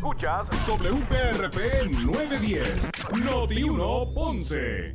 [0.00, 2.88] Escuchas WPRP 910,
[3.22, 4.94] Noti 1 Ponce.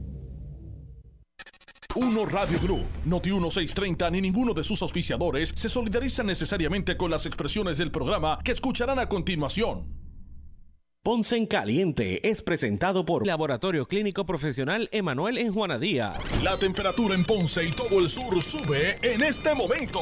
[1.95, 7.27] Uno Radio Group, Noti 1630 ni ninguno de sus auspiciadores se solidarizan necesariamente con las
[7.27, 9.93] expresiones del programa que escucharán a continuación.
[11.03, 16.17] Ponce en Caliente es presentado por Laboratorio Clínico Profesional Emanuel en Juana Díaz.
[16.41, 20.01] La temperatura en Ponce y todo el sur sube en este momento.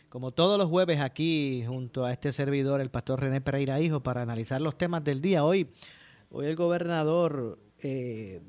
[0.09, 4.21] Como todos los jueves aquí, junto a este servidor, el pastor René Pereira Hijo, para
[4.21, 5.43] analizar los temas del día.
[5.43, 5.67] Hoy,
[6.31, 8.41] hoy el gobernador eh,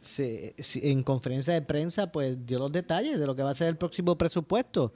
[0.00, 3.68] se, en conferencia de prensa pues dio los detalles de lo que va a ser
[3.68, 4.92] el próximo presupuesto,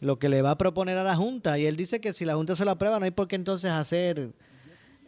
[0.00, 1.58] lo que le va a proponer a la Junta.
[1.58, 3.70] Y él dice que si la Junta se lo aprueba, no hay por qué entonces
[3.70, 4.32] hacer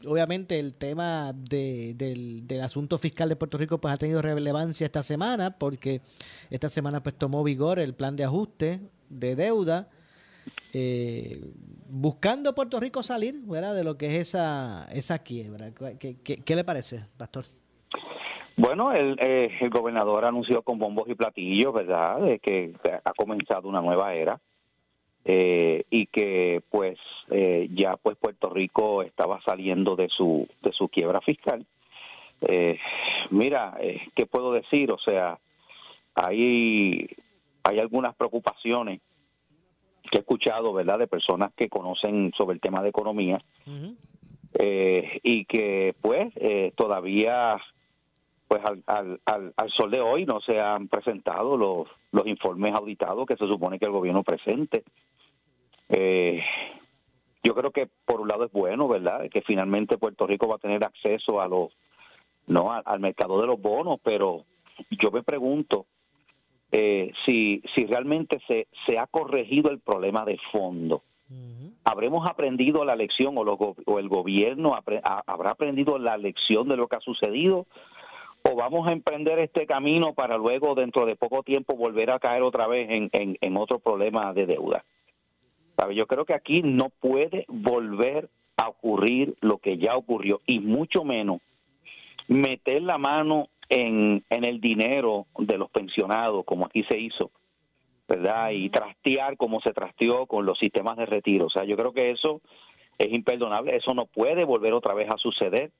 [0.06, 4.84] obviamente, el tema de, del, del, asunto fiscal de Puerto Rico pues ha tenido relevancia
[4.84, 6.00] esta semana, porque
[6.50, 9.88] esta semana pues tomó vigor el plan de ajuste de deuda.
[10.72, 11.40] Eh,
[11.88, 13.74] buscando Puerto Rico salir ¿verdad?
[13.74, 15.72] de lo que es esa, esa quiebra.
[15.98, 17.46] ¿Qué, le parece, Pastor?
[18.56, 23.68] Bueno, el, eh, el, gobernador anunció con bombos y platillos, ¿verdad?, de que ha comenzado
[23.68, 24.40] una nueva era
[25.30, 26.98] eh, y que, pues,
[27.30, 31.66] eh, ya pues Puerto Rico estaba saliendo de su de su quiebra fiscal.
[32.40, 32.78] Eh,
[33.30, 33.76] mira,
[34.14, 34.90] ¿qué puedo decir?
[34.90, 35.38] O sea,
[36.14, 37.08] hay
[37.62, 39.00] hay algunas preocupaciones
[40.10, 43.96] que he escuchado, ¿verdad?, de personas que conocen sobre el tema de economía uh -huh.
[44.58, 47.58] eh, y que, pues, eh, todavía,
[48.48, 52.74] pues, al, al, al, al, sol de hoy no se han presentado los, los informes
[52.74, 54.84] auditados que se supone que el gobierno presente.
[55.88, 56.42] Eh,
[57.42, 60.58] yo creo que por un lado es bueno, ¿verdad?, que finalmente Puerto Rico va a
[60.58, 61.72] tener acceso a los,
[62.46, 64.44] no, al, al mercado de los bonos, pero
[64.90, 65.86] yo me pregunto,
[66.70, 71.02] eh, si, si realmente se, se ha corregido el problema de fondo.
[71.84, 76.68] ¿Habremos aprendido la lección o, lo, o el gobierno apre, a, habrá aprendido la lección
[76.68, 77.66] de lo que ha sucedido?
[78.42, 82.42] ¿O vamos a emprender este camino para luego, dentro de poco tiempo, volver a caer
[82.42, 84.84] otra vez en, en, en otro problema de deuda?
[85.78, 85.94] ¿Sabe?
[85.94, 91.04] Yo creo que aquí no puede volver a ocurrir lo que ya ocurrió y mucho
[91.04, 91.40] menos
[92.26, 97.30] meter la mano en, en el dinero de los pensionados, como aquí se hizo,
[98.08, 98.50] ¿verdad?
[98.50, 101.46] Y trastear como se trasteó con los sistemas de retiro.
[101.46, 102.40] O sea, yo creo que eso
[102.98, 105.70] es imperdonable, eso no puede volver otra vez a suceder.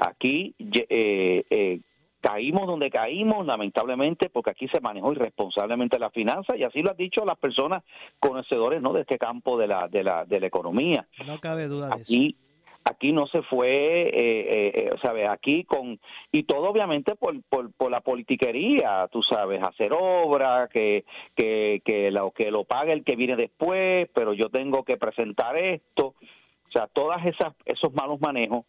[0.00, 1.80] Aquí eh, eh,
[2.20, 6.96] caímos donde caímos, lamentablemente, porque aquí se manejó irresponsablemente la finanza y así lo han
[6.96, 7.82] dicho las personas
[8.18, 8.92] conocedores ¿no?
[8.92, 11.06] de este campo de la, de la, de la economía.
[11.26, 12.48] No cabe duda de aquí, eso
[12.84, 15.28] aquí no se fue, eh, eh, ¿sabes?
[15.28, 16.00] Aquí con,
[16.32, 21.04] y todo obviamente por, por, por la politiquería, tú sabes, hacer obra, que,
[21.34, 25.56] que, que, lo, que lo pague el que viene después, pero yo tengo que presentar
[25.56, 28.64] esto, o sea, todas esas, esos malos manejos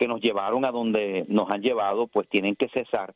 [0.00, 3.12] que nos llevaron a donde nos han llevado, pues tienen que cesar.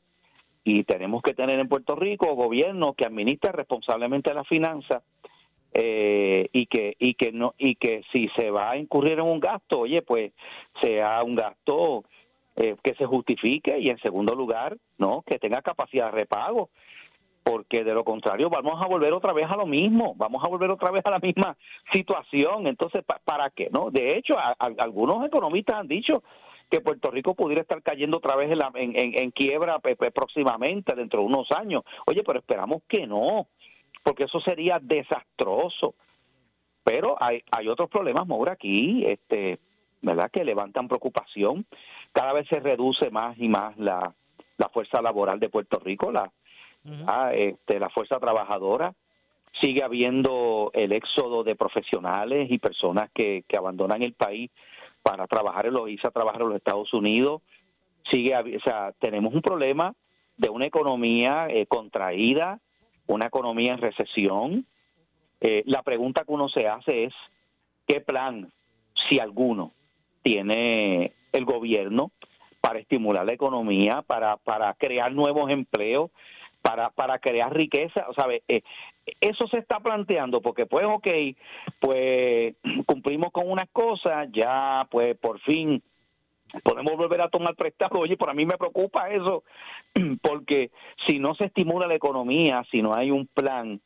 [0.65, 5.03] Y tenemos que tener en Puerto Rico gobierno que administre responsablemente la finanza
[5.73, 9.41] eh, y que y que no y que si se va a incurrir en un
[9.41, 10.33] gasto, oye, pues
[10.83, 12.05] sea un gasto
[12.57, 16.69] eh, que se justifique y en segundo lugar, no, que tenga capacidad de repago
[17.43, 20.71] porque de lo contrario vamos a volver otra vez a lo mismo, vamos a volver
[20.71, 21.57] otra vez a la misma
[21.93, 22.67] situación.
[22.67, 23.71] Entonces, ¿para qué?
[23.73, 26.23] no De hecho, algunos economistas han dicho
[26.75, 31.53] que Puerto Rico pudiera estar cayendo otra vez en, en, quiebra próximamente, dentro de unos
[31.53, 31.85] años.
[32.05, 33.47] Oye, pero esperamos que no,
[34.03, 35.95] porque eso sería desastroso.
[36.83, 39.61] Pero hay, hay otros problemas, Maura, aquí, este,
[40.03, 40.33] ¿verdad?
[40.33, 41.65] Que levantan preocupación.
[42.13, 44.13] Cada vez se reduce más y más la,
[44.57, 46.33] la fuerza laboral de Puerto Rico, la
[47.35, 48.95] este, la fuerza trabajadora.
[49.61, 54.51] Sigue habiendo el éxodo de profesionales y personas que, que abandonan el país
[55.05, 57.43] para trabajar en los, irse a trabajar en los Estados Unidos.
[58.11, 59.95] Sigue, o sea, tenemos un problema
[60.39, 62.59] de una economía eh, contraída,
[63.07, 64.67] una economía en recesión.
[65.43, 67.15] Eh, la pregunta que uno se hace es,
[67.87, 68.51] ¿qué plan,
[69.09, 69.73] si alguno,
[70.23, 72.11] tiene el gobierno
[72.63, 76.11] para estimular la economía, para, para crear nuevos empleos,
[76.65, 78.43] para, para crear riqueza, ¿sabes?
[78.49, 78.63] Eh,
[79.21, 81.07] eso se está planteando porque pues ok,
[81.79, 82.55] pues
[82.87, 85.83] cumplimos con unas cosas, ya pues por fin
[86.63, 87.99] podemos volver a tomar prestado.
[87.99, 89.45] Oye, por a mí me preocupa eso,
[90.23, 90.71] porque
[91.07, 93.83] si no se estimula la economía, si no hay un plan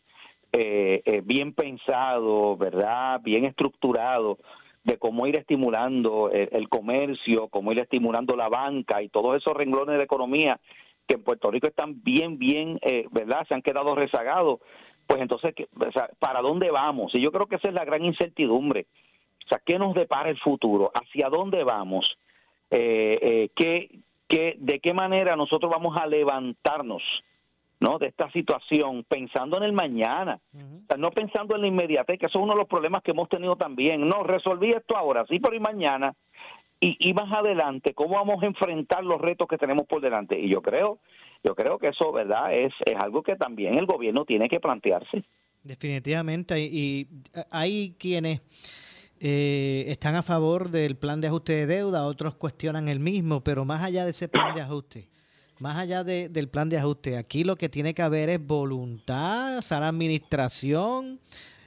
[0.53, 3.21] eh, eh, bien pensado, ¿verdad?
[3.23, 4.39] Bien estructurado
[4.85, 9.53] de cómo ir estimulando el, el, comercio, cómo ir estimulando la banca y todos esos
[9.55, 10.61] renglones de la economía
[11.09, 13.45] que en Puerto Rico están bien, bien, eh, ¿verdad?
[13.49, 14.61] Se han quedado rezagados.
[15.07, 15.55] Pues entonces,
[16.19, 17.15] ¿para dónde vamos?
[17.15, 18.87] Y yo creo que esa es la gran incertidumbre.
[19.47, 20.93] O sea, ¿qué nos depara el futuro?
[20.95, 22.19] ¿Hacia dónde vamos?
[22.71, 27.03] Eh, eh, ¿qué, qué, ¿De qué manera nosotros vamos a levantarnos?
[27.81, 27.97] ¿no?
[27.99, 30.41] de esta situación pensando en el mañana,
[30.99, 33.55] no pensando en la inmediatez, que eso es uno de los problemas que hemos tenido
[33.55, 34.05] también.
[34.05, 36.13] No, resolví esto ahora, sí, pero y mañana
[36.81, 40.39] y, más adelante cómo vamos a enfrentar los retos que tenemos por delante.
[40.39, 41.01] Y yo creo,
[41.43, 42.55] yo creo que eso, ¿verdad?
[42.55, 45.25] Es, es algo que también el gobierno tiene que plantearse.
[45.63, 46.61] Definitivamente.
[46.61, 47.09] Y,
[47.51, 48.41] hay quienes
[49.21, 53.65] eh, están a favor del plan de ajuste de deuda, otros cuestionan el mismo, pero
[53.65, 55.09] más allá de ese plan de ajuste,
[55.59, 59.89] más allá del plan de ajuste, aquí lo que tiene que haber es voluntad, sana
[59.89, 61.19] administración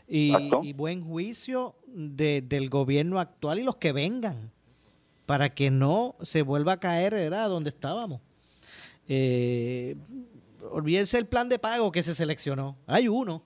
[0.07, 4.51] y, buen juicio del gobierno actual y los que vengan
[5.31, 8.19] para que no se vuelva a caer era donde estábamos.
[9.07, 9.95] Eh,
[10.71, 12.75] olvídense el plan de pago que se seleccionó.
[12.85, 13.41] Hay uno,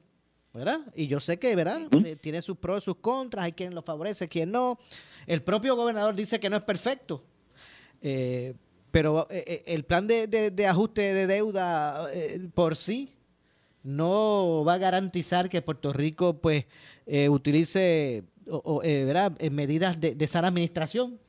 [0.51, 0.79] ¿verdad?
[0.95, 1.81] Y yo sé que, ¿verdad?
[2.03, 4.79] Eh, tiene sus pros y sus contras, hay quien lo favorece, quien no.
[5.27, 7.23] El propio gobernador dice que no es perfecto.
[8.01, 8.55] Eh,
[8.89, 12.09] pero el plan de, ajuste de deuda
[12.55, 13.13] por sí
[13.83, 16.65] no va a garantizar que Puerto Rico pues
[17.29, 18.81] utilice o,
[19.51, 21.19] medidas de, de sana administración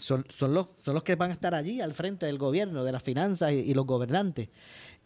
[0.00, 2.92] son, son, los, son los que van a estar allí al frente del gobierno, de
[2.92, 4.48] las finanzas y, los gobernantes,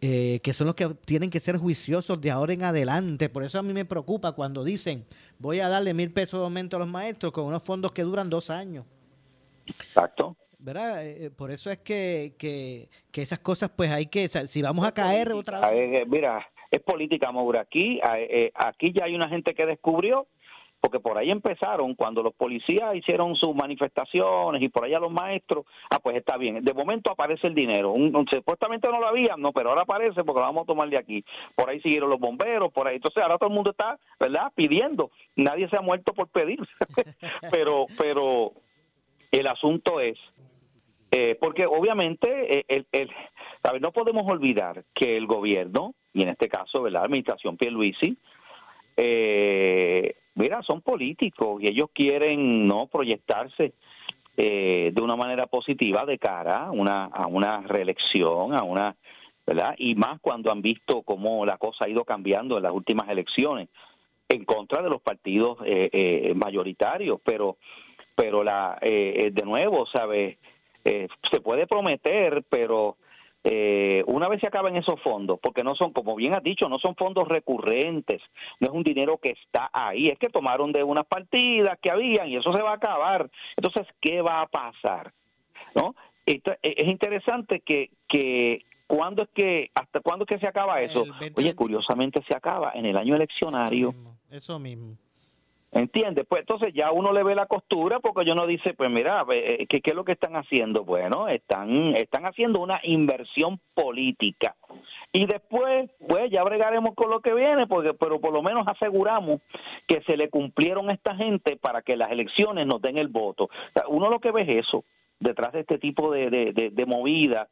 [0.01, 3.29] eh, que son los que tienen que ser juiciosos de ahora en adelante.
[3.29, 5.05] Por eso a mí me preocupa cuando dicen
[5.39, 8.31] voy a darle mil pesos de aumento a los maestros con unos fondos que duran
[8.31, 8.85] dos años.
[9.67, 10.37] Exacto.
[10.59, 11.05] ¿verdad?
[11.05, 12.89] Eh, eh, por eso es que, que,
[13.21, 16.07] esas cosas, pues hay que, si vamos a caer otra vez.
[16.07, 17.63] mira, es política, Maura.
[17.63, 18.01] Aquí,
[18.55, 20.27] aquí ya hay una gente que descubrió
[20.85, 25.65] porque por ahí empezaron cuando los policías hicieron sus manifestaciones y por allá los maestros,
[25.89, 27.95] ah, pues está bien, de momento aparece el dinero,
[28.31, 31.25] supuestamente no lo había, no, pero ahora aparece porque lo vamos a tomar de aquí,
[31.55, 35.11] por ahí siguieron los bomberos, por ahí, entonces ahora todo el mundo está, ¿verdad?, pidiendo,
[35.37, 36.59] nadie se ha muerto por pedir,
[37.51, 38.53] pero, pero
[39.33, 40.19] el asunto es,
[41.13, 43.11] eh, porque obviamente eh, el,
[43.81, 48.19] no podemos olvidar que el gobierno, y en este caso, ¿verdad?, la administración Pierluisi,
[48.99, 53.73] eh, mira, son políticos y ellos quieren no proyectarse
[54.37, 58.97] eh, de una manera positiva de cara a una, a una reelección, a una,
[59.47, 59.75] ¿verdad?
[59.79, 63.69] Y más cuando han visto cómo la cosa ha ido cambiando en las últimas elecciones
[64.29, 67.59] en contra de los partidos eh, eh, mayoritarios, pero,
[68.17, 70.39] pero la, de nuevo, ¿sabes?
[70.85, 72.99] se puede prometer, pero
[73.47, 76.79] eh, una vez se acaban esos fondos, porque no son, como bien has dicho, no
[76.79, 78.23] son fondos recurrentes,
[78.59, 82.29] no es un dinero que está ahí, es que tomaron de unas partidas que habían
[82.29, 83.31] y eso se va a acabar.
[83.57, 85.13] Entonces, ¿qué va a pasar?
[85.75, 85.95] ¿No?
[86.25, 91.05] E, es interesante que, que ¿cuándo es que, hasta cuándo es que se acaba eso?
[91.37, 93.95] Oye, curiosamente se acaba en el año eleccionario.
[94.31, 94.97] Eso mismo.
[95.75, 96.25] ¿Entiendes?
[96.29, 99.67] Pues entonces ya uno le ve la costura porque yo no dice, pues mira, eh,
[99.69, 100.85] ¿qué, ¿qué, es lo que están haciendo?
[100.85, 104.55] Bueno, están, están haciendo una inversión política.
[105.13, 109.41] Y después, pues ya bregaremos con lo que viene, porque pero por lo menos aseguramos
[109.89, 113.51] que se le cumplieron a esta gente para que las elecciones nos den el voto.
[113.89, 114.85] uno lo que ve es eso,
[115.19, 117.49] detrás de este tipo de, de, de movida.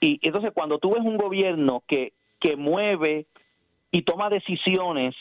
[0.00, 3.26] Y entonces cuando tú ves un gobierno que, que mueve
[3.92, 5.14] y toma decisiones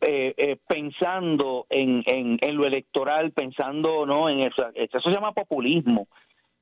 [0.00, 4.66] eh, eh, pensando en, en, lo electoral, pensando no en eso.
[4.74, 6.06] Eso se llama populismo.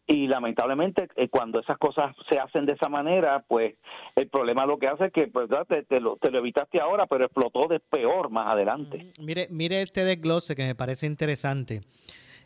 [0.07, 3.75] Y lamentablemente eh, cuando esas cosas se hacen de esa manera, pues
[4.15, 7.07] el problema lo que hace es que pues, te, te, lo, te lo evitaste ahora,
[7.07, 9.11] pero explotó de peor más adelante.
[9.21, 11.83] Mire, mire este desglose que me parece interesante.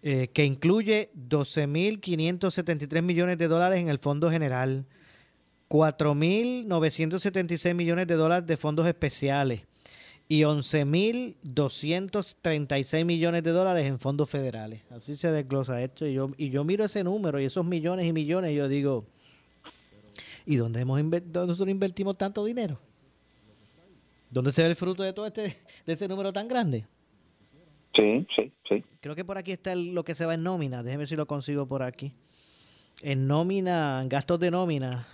[0.00, 4.86] Eh, que incluye 12.573 millones de dólares en el Fondo General,
[5.68, 9.62] 4.976 millones de dólares de fondos especiales
[10.28, 14.82] y 11.236 millones de dólares en fondos federales.
[14.90, 16.06] Así se desglosa esto.
[16.06, 19.04] Y yo, y yo miro ese número y esos millones y millones y yo digo,
[20.46, 22.78] ¿y dónde, hemos dónde nosotros invertimos tanto dinero?
[24.30, 26.86] ¿Dónde se ve el fruto de todo este de ese número tan grande?
[27.94, 28.84] Sí, sí, sí.
[29.00, 30.82] Creo que por aquí está lo que se va en nómina.
[30.82, 32.12] Déjeme ver si lo consigo por aquí.
[33.02, 35.06] En nómina, en gastos de nómina.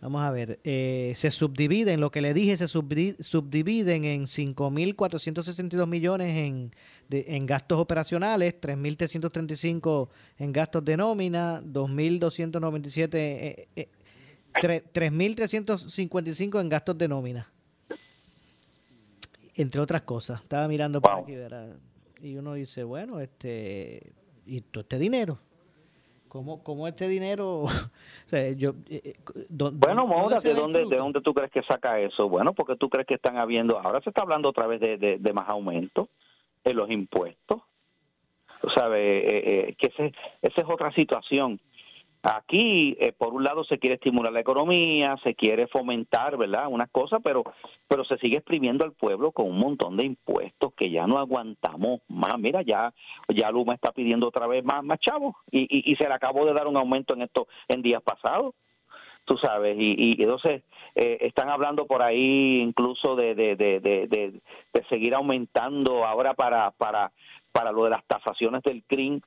[0.00, 0.58] Vamos a ver.
[0.64, 6.70] Eh, se subdividen, lo que le dije, se subdividen en 5.462 millones en,
[7.10, 10.08] en gastos operacionales, 3.335
[10.38, 13.88] en gastos de nómina, 2.297, eh, eh,
[14.54, 17.52] 3.355 eh, en gastos de nómina
[19.56, 20.40] entre otras cosas.
[20.42, 21.34] Estaba mirando por aquí,
[22.22, 24.12] Y uno dice, bueno, este,
[24.46, 25.38] ¿y todo este dinero?
[26.28, 27.64] ¿Cómo, cómo este dinero?
[28.56, 29.14] yo, eh, eh,
[29.48, 32.28] bueno, Mora, ¿de dónde, ¿de dónde tú crees que saca eso?
[32.28, 35.32] Bueno, porque tú crees que están habiendo, ahora se está hablando otra vez de, de,
[35.32, 36.08] más aumento
[36.62, 37.62] en los impuestos.
[38.60, 41.60] Tú sabes, eh, que ese, esa es otra situación.
[42.22, 46.66] Aquí, eh, por un lado, se quiere estimular la economía, se quiere fomentar, ¿verdad?
[46.68, 47.44] Unas cosas, pero,
[47.88, 52.02] pero se sigue exprimiendo al pueblo con un montón de impuestos que ya no aguantamos
[52.08, 52.38] más.
[52.38, 52.92] Mira, ya,
[53.28, 56.52] ya Luma está pidiendo otra vez más, más chavos y, y, se le acabó de
[56.52, 58.54] dar un aumento en esto en días pasados
[59.24, 60.62] tú sabes, y, y entonces
[60.96, 64.40] eh, están hablando por ahí incluso de, de, de, de,
[64.88, 67.12] seguir aumentando ahora para, para,
[67.52, 69.20] para lo de las tasaciones del CRIM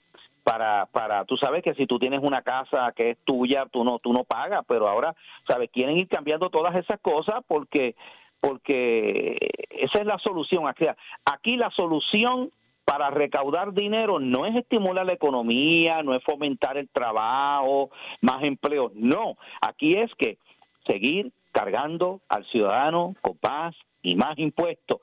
[0.44, 3.98] para para tú sabes que si tú tienes una casa que es tuya tú no
[3.98, 5.16] tú no pagas pero ahora
[5.48, 7.96] sabes quieren ir cambiando todas esas cosas porque
[8.44, 9.38] porque
[9.70, 10.68] esa es la solución.
[10.68, 10.86] Aquí
[11.24, 12.52] aquí la solución
[12.84, 18.92] para recaudar dinero no es estimular la economía no es fomentar el trabajo más empleo.
[18.96, 20.38] No aquí es que
[20.86, 25.00] seguir cargando al ciudadano con paz y más impuestos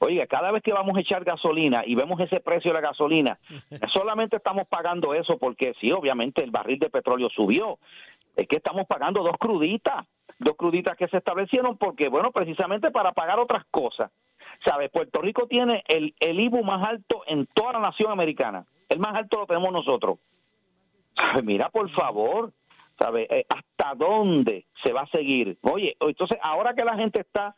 [0.00, 3.38] Oiga, cada vez que vamos a echar gasolina y vemos ese precio de la gasolina,
[3.92, 7.78] solamente estamos pagando eso porque sí, obviamente el barril de petróleo subió.
[8.36, 10.06] Es que estamos pagando dos cruditas,
[10.38, 14.10] dos cruditas que se establecieron porque, bueno, precisamente para pagar otras cosas.
[14.64, 14.90] ¿Sabes?
[14.90, 18.64] Puerto Rico tiene el, el IBU más alto en toda la nación americana.
[18.88, 20.18] El más alto lo tenemos nosotros.
[21.42, 22.52] Mira, por favor,
[22.98, 23.26] ¿sabes?
[23.30, 25.58] Eh, ¿Hasta dónde se va a seguir?
[25.62, 27.54] Oye, entonces ahora que la gente está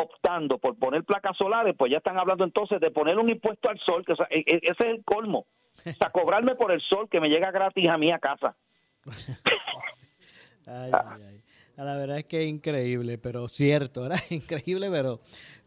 [0.00, 3.78] optando por poner placas solares, pues ya están hablando entonces de poner un impuesto al
[3.80, 5.46] sol, que e, e, ese es el colmo.
[5.78, 8.56] O sea, cobrarme por el sol que me llega gratis a mí a casa.
[10.66, 11.42] ay, ay, ay.
[11.76, 14.18] La verdad es que es increíble, pero cierto, ¿verdad?
[14.30, 15.20] Increíble, pero,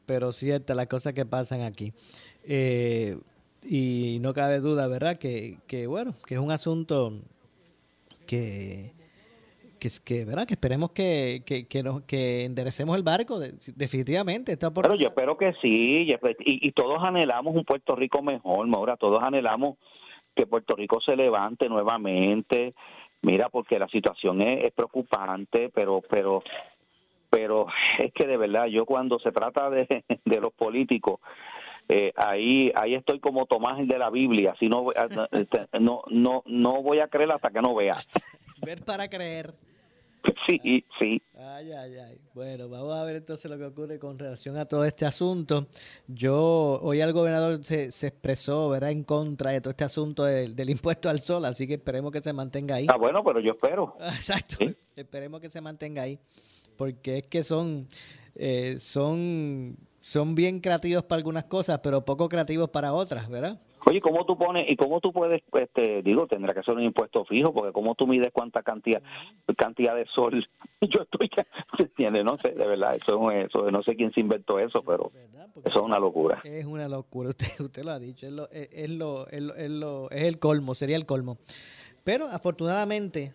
[0.05, 1.93] pero cierta las cosas que pasan aquí.
[2.43, 3.17] Eh,
[3.63, 5.17] y no cabe duda, ¿verdad?
[5.17, 7.13] Que, que bueno, que es un asunto
[8.27, 8.93] que,
[9.81, 10.45] que, que, ¿verdad?
[10.45, 14.55] que esperemos que, que, nos, que enderecemos el barco, definitivamente.
[14.55, 19.23] Pero yo espero que sí, y, y, todos anhelamos un Puerto Rico mejor, Maura, todos
[19.23, 19.77] anhelamos
[20.35, 22.75] que Puerto Rico se levante nuevamente.
[23.23, 26.43] Mira, porque la situación es, preocupante, pero, pero,
[27.31, 27.65] pero
[27.97, 31.19] es que de verdad, yo cuando se trata de, de los políticos,
[31.89, 34.91] eh, ahí ahí estoy como Tomás de la Biblia, si no,
[35.31, 37.97] este, no, no, no voy a creer hasta que no vea.
[38.63, 39.55] Ver para creer.
[40.47, 41.21] Sí, sí.
[41.37, 42.21] Ay, ay, ay.
[42.33, 45.67] Bueno, vamos a ver entonces lo que ocurre con relación a todo este asunto.
[46.07, 50.69] Yo, hoy el gobernador se, se expresó, ¿verdad?, en contra de todo este asunto del,
[50.69, 52.87] impuesto al sol, así que esperemos que se mantenga ahí.
[52.89, 53.95] Ah, bueno, pero yo espero.
[53.99, 54.57] Exacto.
[54.95, 56.19] Esperemos que se mantenga ahí,
[56.75, 57.87] porque es que son,
[58.35, 63.61] eh, son, son bien creativos para algunas cosas, pero poco creativos para otras, ¿verdad?
[63.91, 67.25] Oye, ¿cómo tú pones y cómo tú puedes, este, digo, tendrá que ser un impuesto
[67.25, 69.01] fijo, porque cómo tú mides cuánta cantidad
[69.57, 70.47] cantidad de sol
[70.81, 71.29] yo estoy,
[71.77, 72.23] ¿entiendes?
[72.23, 75.11] No sé, de verdad, eso, eso no sé quién se inventó eso, pero
[75.65, 76.39] eso es una locura.
[76.45, 80.23] Es una locura, usted, usted lo ha dicho, es, lo, es, lo, es, lo, es
[80.23, 81.37] el colmo, sería el colmo.
[82.05, 83.33] Pero afortunadamente,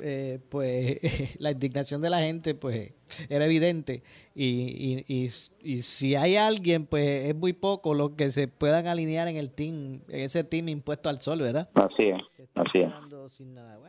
[0.00, 0.98] eh, pues
[1.38, 2.94] la indignación de la gente pues
[3.28, 4.02] era evidente.
[4.34, 5.28] Y, y,
[5.62, 9.50] y, si hay alguien pues es muy poco lo que se puedan alinear en el
[9.50, 12.22] team en ese team impuesto al sol verdad así es
[12.54, 12.90] así es.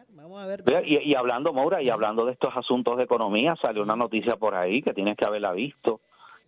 [0.09, 0.63] vamos a ver.
[0.85, 4.81] Y, hablando Maura y hablando de estos asuntos de economía salió una noticia por ahí
[4.81, 6.01] que tienes que haberla visto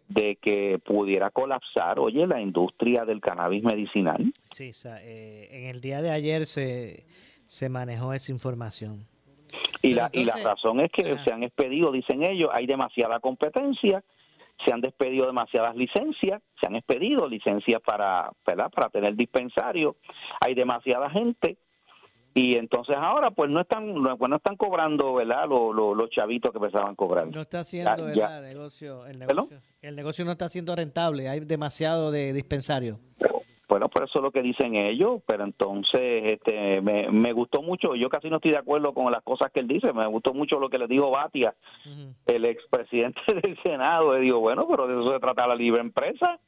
[0.09, 4.33] de que pudiera colapsar oye la industria del cannabis medicinal.
[4.43, 4.71] Sí
[5.01, 7.05] eh, en el día de ayer se
[7.47, 9.07] se manejó esa información
[9.81, 14.03] y la, y la razón es que se han expedido, dicen ellos, hay demasiada competencia,
[14.65, 18.71] se han despedido demasiadas licencias, se han expedido licencias para, ¿verdad?
[18.71, 19.97] para tener dispensario,
[20.39, 21.57] hay demasiada gente
[22.37, 26.59] y entonces ahora pues no están pues no están cobrando verdad los, los, chavitos que
[26.59, 27.27] pensaban cobrar.
[27.27, 32.11] No está haciendo el negocio el negocio, el negocio no está siendo rentable hay demasiado
[32.11, 32.99] de dispensario
[33.75, 37.93] bueno, por eso es lo que dicen ellos, pero entonces este, me, me gustó mucho,
[37.93, 40.61] yo casi no estoy de acuerdo con las cosas que él dice, me gustó mucho
[40.61, 41.53] lo que le dijo Batia,
[42.25, 46.39] el expresidente del Senado, le digo, bueno, pero de eso se trata la libre empresa,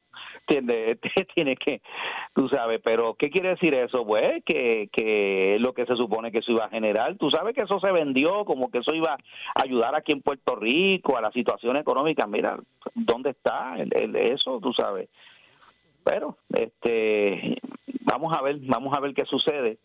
[0.47, 0.99] ¿entiendes?
[1.35, 1.81] Tiene que,
[2.33, 4.05] tú sabes, pero ¿qué quiere decir eso?
[4.05, 7.53] Pues que, que es lo que se supone que eso iba a generar, tú sabes
[7.55, 11.21] que eso se vendió como que eso iba a ayudar aquí en Puerto Rico a
[11.21, 12.57] la situación económica, mira,
[12.95, 15.09] ¿dónde está el, eso, tú sabes?
[16.07, 17.57] Pero este
[18.01, 19.77] vamos a ver vamos a ver qué sucede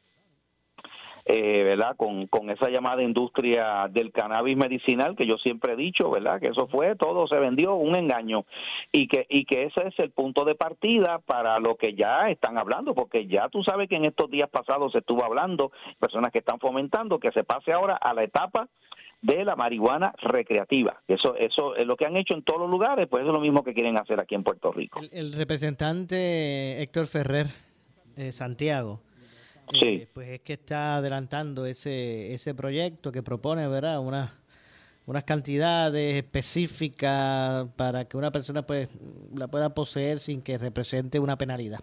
[1.25, 6.11] eh, verdad con, con esa llamada industria del cannabis medicinal que yo siempre he dicho
[6.11, 8.45] verdad que eso fue todo se vendió un engaño.
[8.91, 12.59] Y que y que ese es el punto de partida para lo que ya están
[12.59, 16.41] hablando porque ya tú sabes que en estos días pasados se estuvo hablando personas que
[16.41, 18.69] están fomentando que se pase ahora a la etapa
[19.23, 21.01] de la marihuana recreativa.
[21.07, 23.63] Eso, eso es lo que han hecho en todos los lugares, pues es lo mismo
[23.63, 25.01] que quieren hacer aquí en Puerto Rico.
[25.13, 27.47] El, representante Héctor Ferrer,
[28.17, 29.01] eh, Santiago,
[29.81, 34.01] eh, pues es que está adelantando ese, ese proyecto que propone, ¿verdad?
[34.01, 34.33] Unas,
[35.07, 38.91] unas cantidades específicas para que una persona pues
[39.35, 41.81] la pueda poseer sin que represente una penalidad.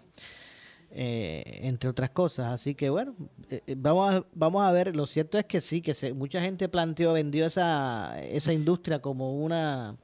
[0.92, 2.52] Eh, entre otras cosas.
[2.52, 3.12] Así que bueno,
[3.48, 4.96] eh, eh, vamos, a, vamos a ver.
[4.96, 9.36] Lo cierto es que sí, que se, mucha gente planteó, vendió esa, esa industria como
[9.36, 9.96] una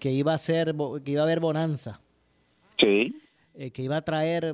[0.00, 2.00] que iba a ser, que iba a haber bonanza.
[2.76, 3.16] Sí.
[3.72, 4.52] que iba a traer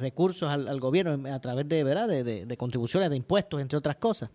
[0.00, 2.08] recursos al, gobierno a través de, ¿verdad?
[2.08, 4.30] De, contribuciones, de impuestos, entre otras cosas.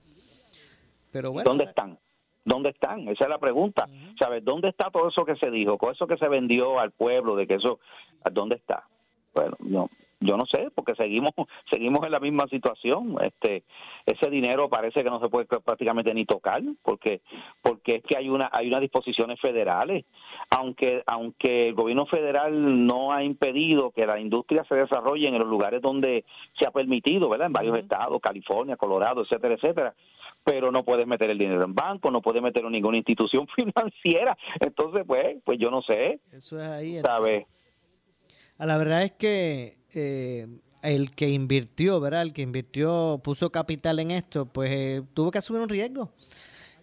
[1.12, 1.98] Pero bueno, ¿Dónde están?
[2.46, 3.08] ¿Dónde están?
[3.08, 3.90] Esa es la pregunta.
[4.20, 4.46] ¿Sabes?
[4.46, 5.78] ¿Dónde está todo eso que se dijo?
[5.78, 7.80] Todo eso que se vendió al pueblo, de que eso,
[8.32, 8.88] ¿dónde está?
[9.38, 11.32] Bueno, no, yo no sé, porque seguimos
[11.71, 13.17] seguimos en la misma situación.
[13.21, 13.63] Este
[14.06, 17.21] ese dinero parece que no se puede prácticamente ni tocar, porque
[17.62, 20.06] porque es que hay una hay unas disposiciones federales,
[20.50, 25.47] aunque aunque el gobierno federal no ha impedido que la industria se desarrolle en los
[25.47, 26.26] lugares donde
[26.58, 27.47] se ha permitido, ¿verdad?
[27.47, 29.93] En varios estados, California, Colorado, etcétera, etcétera
[30.43, 34.38] pero no puedes meter el dinero en banco, no puedes meterlo en ninguna institución financiera.
[34.62, 36.21] Entonces, pues, pues yo no sé.
[36.32, 37.02] Eso es ahí.
[37.02, 37.47] ¿Sabes?
[38.60, 40.48] La verdad es que eh,
[40.82, 42.24] el que invirtió, ¿verdad?
[42.24, 46.12] El que invirtió, puso capital en esto, pues eh, tuvo que asumir un riesgo.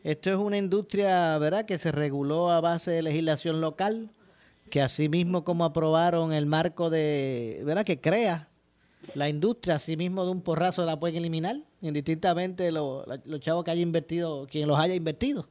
[0.02, 1.64] Esto es una industria, ¿verdad?
[1.64, 4.10] Que se reguló a base de legislación local,
[4.70, 7.84] que así mismo como aprobaron el marco de, ¿verdad?
[7.84, 8.48] Que crea
[9.14, 13.06] la industria, así mismo de un porrazo la pueden eliminar, indistintamente los
[13.40, 15.48] chavos que haya invertido, quien los haya invertido.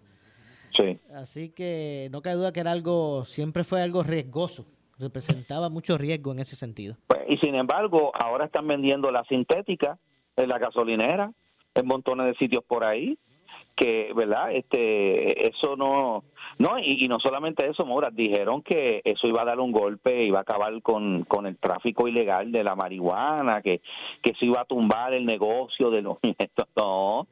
[0.75, 0.99] Sí.
[1.13, 4.65] Así que no cabe duda que era algo, siempre fue algo riesgoso
[4.99, 6.97] representaba mucho riesgo en ese sentido.
[7.07, 9.97] Pues, y sin embargo, ahora están vendiendo la sintética
[10.35, 11.31] en la gasolinera,
[11.75, 13.17] en montones de sitios por ahí,
[13.75, 14.51] que, ¿verdad?
[14.51, 16.23] Este, eso no,
[16.57, 20.39] no, y, no solamente eso, Mora, dijeron que eso iba a dar un golpe, iba
[20.39, 23.81] a acabar con, con el tráfico ilegal de la marihuana, que,
[24.21, 26.17] que eso iba a tumbar el negocio de los
[26.75, 27.27] no,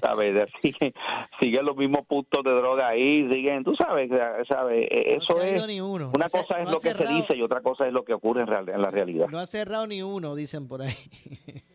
[0.00, 4.10] sabes, siguen, los mismos puntos de droga ahí, siguen, tú sabes,
[4.48, 7.92] sabes, e, eso es, una cosa es lo que se dice y otra cosa es
[7.92, 9.28] lo que ocurre en, real, en la realidad.
[9.28, 10.94] No ha cerrado ni uno, dicen por ahí.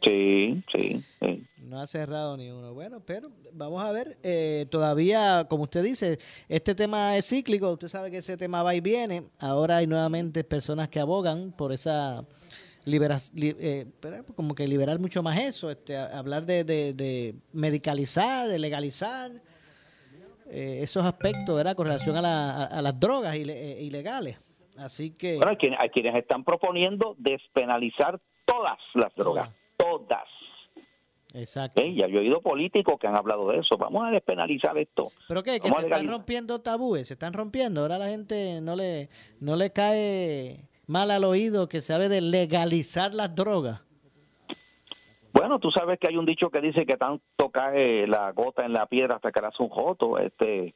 [0.01, 1.43] sí, sí, sí.
[1.71, 2.73] No ha cerrado ni uno.
[2.73, 7.87] Bueno, pero vamos a ver, eh, todavía, como usted dice, este tema es cíclico, usted
[7.87, 9.23] sabe que ese tema va y viene.
[9.39, 12.25] Ahora hay nuevamente personas que abogan por esa
[12.85, 13.85] eh,
[14.35, 19.31] como que liberar mucho más eso, este, hablar de, de, medicalizar, de legalizar
[20.49, 21.77] eh, esos aspectos, ¿verdad?
[21.77, 24.37] Con relación a, a, las drogas ilegales.
[24.77, 25.37] Así que...
[25.37, 30.27] Bueno, hay quienes, hay quienes están proponiendo despenalizar todas las drogas, todas.
[31.33, 31.81] Exacto.
[31.81, 33.77] ya yo he oído políticos que han hablado de eso.
[33.77, 35.11] Vamos a despenalizar esto.
[35.27, 35.59] ¿Pero qué?
[35.59, 37.07] ¿Que se están rompiendo tabúes?
[37.07, 37.81] ¿Se están rompiendo?
[37.81, 42.21] Ahora la gente no le, no le cae mal al oído que se hable de
[42.21, 43.81] legalizar las drogas.
[45.33, 48.73] Bueno, tú sabes que hay un dicho que dice que tanto cae la gota en
[48.73, 50.17] la piedra hasta que le hace un joto.
[50.17, 50.73] Este,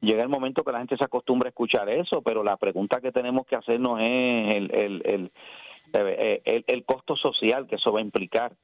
[0.00, 3.12] llega el momento que la gente se acostumbra a escuchar eso, pero la pregunta que
[3.12, 5.32] tenemos que hacernos es el, el,
[5.92, 8.56] eh, el, el costo social que eso va a implicar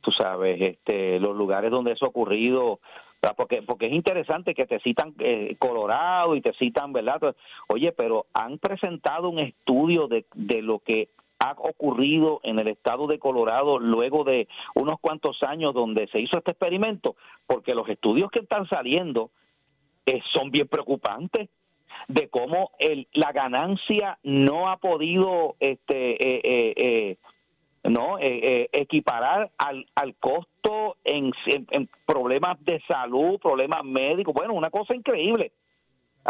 [0.00, 2.80] tú sabes, este, los lugares donde eso ha ocurrido,
[3.36, 7.34] porque porque es interesante que te citan eh, Colorado y te citan, ¿verdad?
[7.68, 11.08] Oye, pero han presentado un estudio de, de lo que
[11.38, 16.38] ha ocurrido en el estado de Colorado luego de unos cuantos años donde se hizo
[16.38, 19.30] este experimento, porque los estudios que están saliendo
[20.06, 21.48] eh, son bien preocupantes
[22.08, 27.16] de cómo el, la ganancia no ha podido este, eh, eh
[27.84, 31.32] no eh, eh, equiparar al, al costo en,
[32.06, 35.52] problemas de salud, problemas médicos, bueno, una cosa increíble.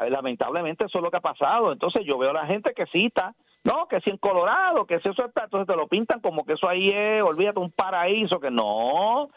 [0.08, 1.72] Lamentablemente eso es lo que ha pasado.
[1.72, 3.34] Entonces yo veo a la gente que cita,
[3.64, 6.52] no, que si en Colorado, que si eso está, entonces te lo pintan como que
[6.52, 9.28] eso ahí es, olvídate, un paraíso, que no,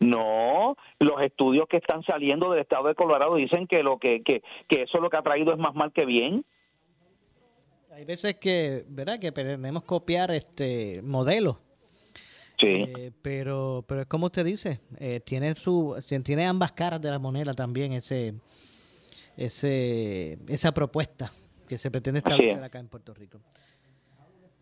[0.00, 4.42] no, los estudios que están saliendo del estado de Colorado dicen que lo que, que,
[4.68, 6.44] que eso lo que ha traído es más mal que bien.
[7.94, 9.20] Hay veces que, ¿verdad?
[9.20, 11.60] Que pretendemos copiar este modelo.
[12.58, 12.66] Sí.
[12.66, 17.20] Eh, pero, pero es como usted dice, eh, tiene su, tiene ambas caras de la
[17.20, 18.34] moneda también ese,
[19.36, 21.30] ese, esa propuesta
[21.68, 23.38] que se pretende establecer acá en Puerto Rico.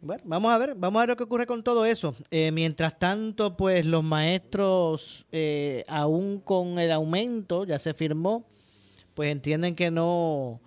[0.02, 2.14] Bueno, vamos a ver, vamos a ver lo que ocurre con todo eso.
[2.30, 5.24] Eh, mientras tanto, pues los maestros,
[5.88, 8.44] aún con el aumento, ya se firmó,
[9.14, 10.60] pues entienden que no,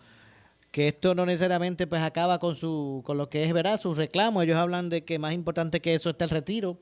[0.75, 4.41] que esto no necesariamente pues acaba con su con lo que es verdad su reclamo
[4.41, 6.77] ellos hablan de que más importante que eso está el retiro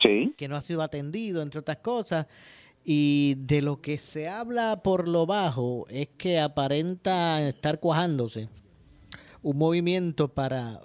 [0.00, 0.34] sí.
[0.36, 2.26] que no ha sido atendido entre otras cosas
[2.84, 8.48] y de lo que se habla por lo bajo es que aparenta estar cuajándose
[9.40, 10.80] un movimiento para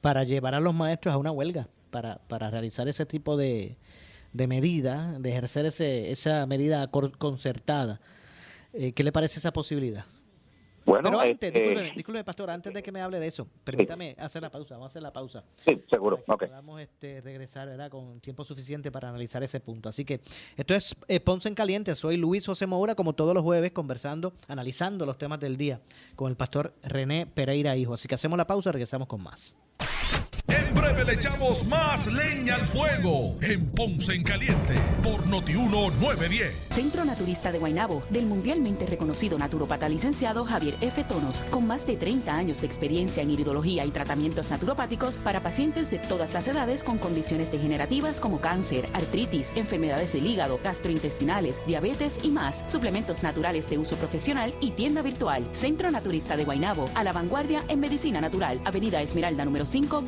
[0.00, 3.76] para llevar a los maestros a una huelga para, para realizar ese tipo de,
[4.32, 8.00] de medida de ejercer ese, esa medida concertada
[8.72, 10.06] eh, ¿qué le parece esa posibilidad?
[10.84, 14.42] Bueno, Pero antes, este, disculpe, pastor, antes de que me hable de eso, permítame hacer
[14.42, 15.44] la pausa, vamos a hacer la pausa.
[15.56, 16.46] Sí, seguro, ok.
[16.46, 17.90] Podamos este, regresar, ¿verdad?
[17.90, 19.88] Con tiempo suficiente para analizar ese punto.
[19.88, 20.20] Así que
[20.56, 24.34] esto es eh, Ponce en Caliente, soy Luis José Moura, como todos los jueves, conversando,
[24.48, 25.80] analizando los temas del día
[26.16, 27.94] con el pastor René Pereira Hijo.
[27.94, 29.54] Así que hacemos la pausa, regresamos con más.
[30.56, 36.54] En breve le echamos más leña al fuego en Ponce en Caliente por Notiuno 910.
[36.70, 41.02] Centro Naturista de Guaynabo, del mundialmente reconocido naturopata licenciado Javier F.
[41.04, 45.90] Tonos, con más de 30 años de experiencia en iridología y tratamientos naturopáticos para pacientes
[45.90, 52.18] de todas las edades con condiciones degenerativas como cáncer, artritis, enfermedades del hígado, gastrointestinales, diabetes
[52.22, 52.62] y más.
[52.68, 55.44] Suplementos naturales de uso profesional y tienda virtual.
[55.50, 58.60] Centro Naturista de Guaynabo, a la vanguardia en medicina natural.
[58.64, 60.02] Avenida Esmeralda número 5,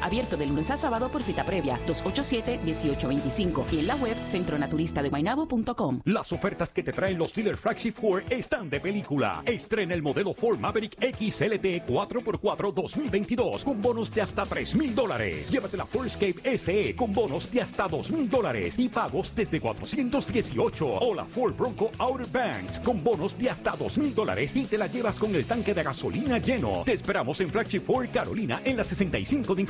[0.00, 6.00] Abierto de lunes a sábado por cita previa, 287-1825 y en la web centronaturista-de-guaynabo.com.
[6.04, 9.42] Las ofertas que te traen los dealer Flagship Ford están de película.
[9.46, 15.50] Estrena el modelo Ford Maverick XLT 4x4 2022 con bonos de hasta 3 mil dólares.
[15.50, 20.86] Llévate la Escape SE con bonos de hasta 2 mil dólares y pagos desde 418.
[20.86, 24.78] O la Ford Bronco Outer Banks con bonos de hasta 2 mil dólares y te
[24.78, 26.82] la llevas con el tanque de gasolina lleno.
[26.84, 29.62] Te esperamos en Flagship Ford Carolina en la 65 de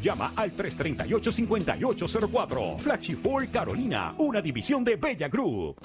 [0.00, 2.78] Llama al 338-5804.
[2.78, 5.76] Flagship Ford Carolina, una división de Bella Group.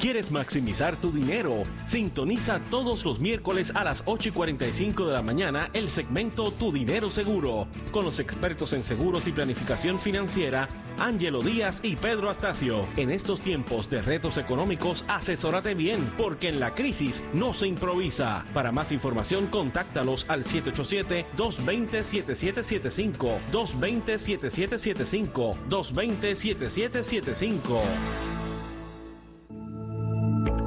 [0.00, 1.64] ¿Quieres maximizar tu dinero?
[1.84, 6.70] Sintoniza todos los miércoles a las 8 y 45 de la mañana el segmento Tu
[6.70, 12.86] Dinero Seguro con los expertos en seguros y planificación financiera Ángelo Díaz y Pedro Astacio.
[12.96, 18.44] En estos tiempos de retos económicos, asesórate bien porque en la crisis no se improvisa.
[18.54, 28.37] Para más información, contáctalos al 787-220-7775, 220-7775, 220-7775.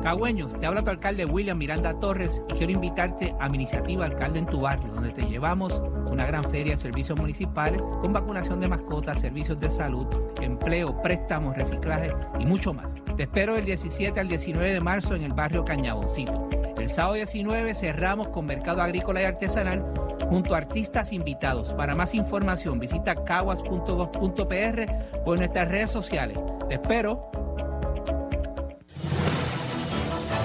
[0.01, 4.39] Cagüeños, te habla tu alcalde William Miranda Torres y quiero invitarte a mi iniciativa Alcalde
[4.39, 8.67] en tu Barrio, donde te llevamos una gran feria de servicios municipales con vacunación de
[8.67, 10.07] mascotas, servicios de salud,
[10.41, 12.91] empleo, préstamos, reciclaje y mucho más.
[13.15, 16.49] Te espero el 17 al 19 de marzo en el barrio Cañaboncito.
[16.77, 19.85] El sábado 19 cerramos con Mercado Agrícola y Artesanal
[20.29, 21.73] junto a artistas invitados.
[21.73, 24.93] Para más información visita caguas.gov.pr
[25.25, 26.39] o en nuestras redes sociales.
[26.69, 27.29] Te espero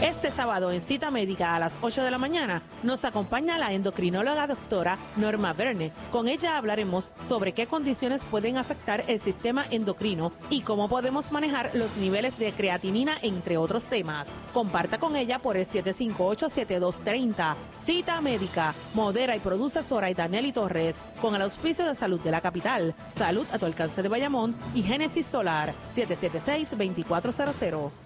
[0.03, 4.47] Este sábado en cita médica a las 8 de la mañana nos acompaña la endocrinóloga
[4.47, 5.91] doctora Norma Verne.
[6.13, 11.71] Con ella hablaremos sobre qué condiciones pueden afectar el sistema endocrino y cómo podemos manejar
[11.73, 14.29] los niveles de creatinina, entre otros temas.
[14.53, 17.57] Comparta con ella por el 758-7230.
[17.79, 18.75] Cita médica.
[18.93, 22.95] Modera y produce Zoraida Nelly Torres con el auspicio de salud de la capital.
[23.17, 28.06] Salud a tu alcance de Bayamón y Génesis Solar 776-2400.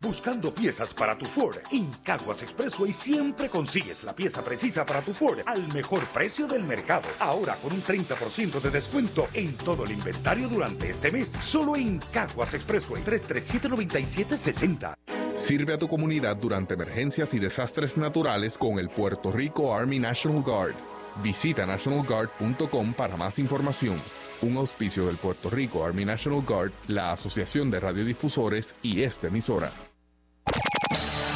[0.00, 1.58] Buscando piezas para tu Ford.
[1.70, 6.62] En Caguas Expressway siempre consigues la pieza precisa para tu Ford al mejor precio del
[6.64, 7.08] mercado.
[7.18, 11.32] Ahora con un 30% de descuento en todo el inventario durante este mes.
[11.40, 14.94] Solo en Caguas Expressway 337-9760.
[15.36, 20.42] Sirve a tu comunidad durante emergencias y desastres naturales con el Puerto Rico Army National
[20.42, 20.74] Guard.
[21.22, 24.00] Visita nationalguard.com para más información.
[24.44, 29.70] Un auspicio del Puerto Rico Army National Guard, la Asociación de Radiodifusores y esta emisora.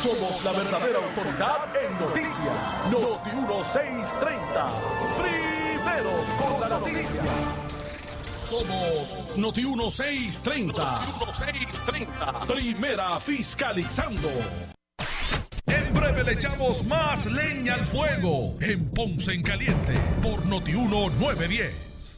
[0.03, 2.93] Somos la verdadera autoridad en noticias.
[2.93, 4.69] Noti 1630.
[5.23, 7.23] Primeros con la noticia.
[8.31, 10.85] Somos Noti 1630.
[10.85, 12.41] Noti 1630.
[12.47, 14.29] Primera fiscalizando.
[15.65, 22.18] En breve le echamos más leña al fuego en Ponce en Caliente por Noti 1910.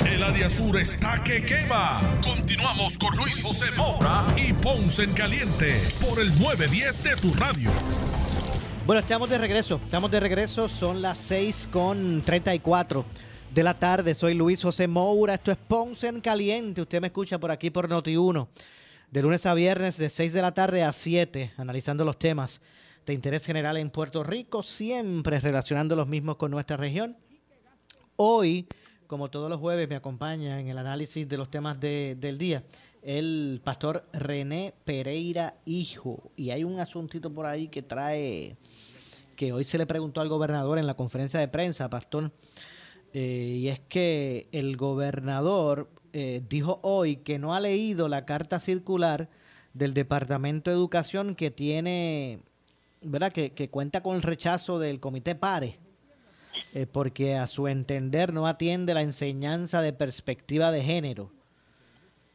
[0.00, 2.18] El área sur está que quema.
[2.22, 7.70] Continuamos con Luis José Moura y Ponce en Caliente por el 910 de tu radio.
[8.86, 9.76] Bueno, estamos de regreso.
[9.76, 10.68] Estamos de regreso.
[10.68, 13.04] Son las 6 con 34
[13.54, 14.16] de la tarde.
[14.16, 15.34] Soy Luis José Moura.
[15.34, 16.82] Esto es Ponce en Caliente.
[16.82, 18.48] Usted me escucha por aquí por Noti1.
[19.12, 22.60] De lunes a viernes, de 6 de la tarde a 7, analizando los temas
[23.06, 27.16] de interés general en Puerto Rico, siempre relacionando los mismos con nuestra región.
[28.16, 28.66] Hoy
[29.06, 32.62] como todos los jueves, me acompaña en el análisis de los temas de, del día
[33.04, 36.30] el pastor René Pereira Hijo.
[36.36, 38.56] Y hay un asuntito por ahí que trae,
[39.36, 42.32] que hoy se le preguntó al gobernador en la conferencia de prensa, pastor,
[43.12, 48.58] eh, y es que el gobernador eh, dijo hoy que no ha leído la carta
[48.58, 49.28] circular
[49.74, 52.40] del Departamento de Educación que tiene,
[53.02, 53.32] ¿verdad?
[53.32, 55.78] Que, que cuenta con el rechazo del Comité PARE
[56.92, 61.30] porque a su entender no atiende la enseñanza de perspectiva de género.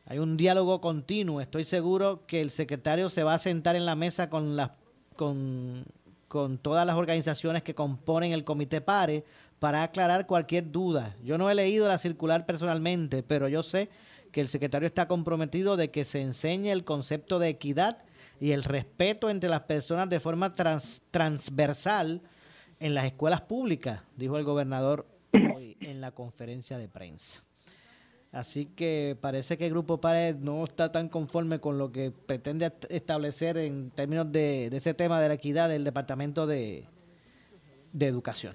[0.06, 1.40] Hay un diálogo continuo.
[1.40, 4.72] Estoy seguro que el secretario se va a sentar en la mesa con, las
[5.16, 5.86] con,
[6.28, 9.24] con todas las organizaciones que componen el comité PARE
[9.60, 11.16] para aclarar cualquier duda.
[11.24, 13.90] Yo no he leído la circular personalmente, pero yo sé
[14.32, 17.98] que el secretario está comprometido de que se enseñe el concepto de equidad
[18.40, 22.22] y el respeto entre las personas de forma trans, transversal
[22.80, 25.06] en las escuelas públicas, dijo el gobernador
[25.56, 27.42] hoy en la conferencia de prensa.
[28.32, 32.72] Así que parece que el Grupo Pared no está tan conforme con lo que pretende
[32.90, 36.86] establecer en términos de, ese tema de la equidad del Departamento de,
[37.92, 38.54] de Educación.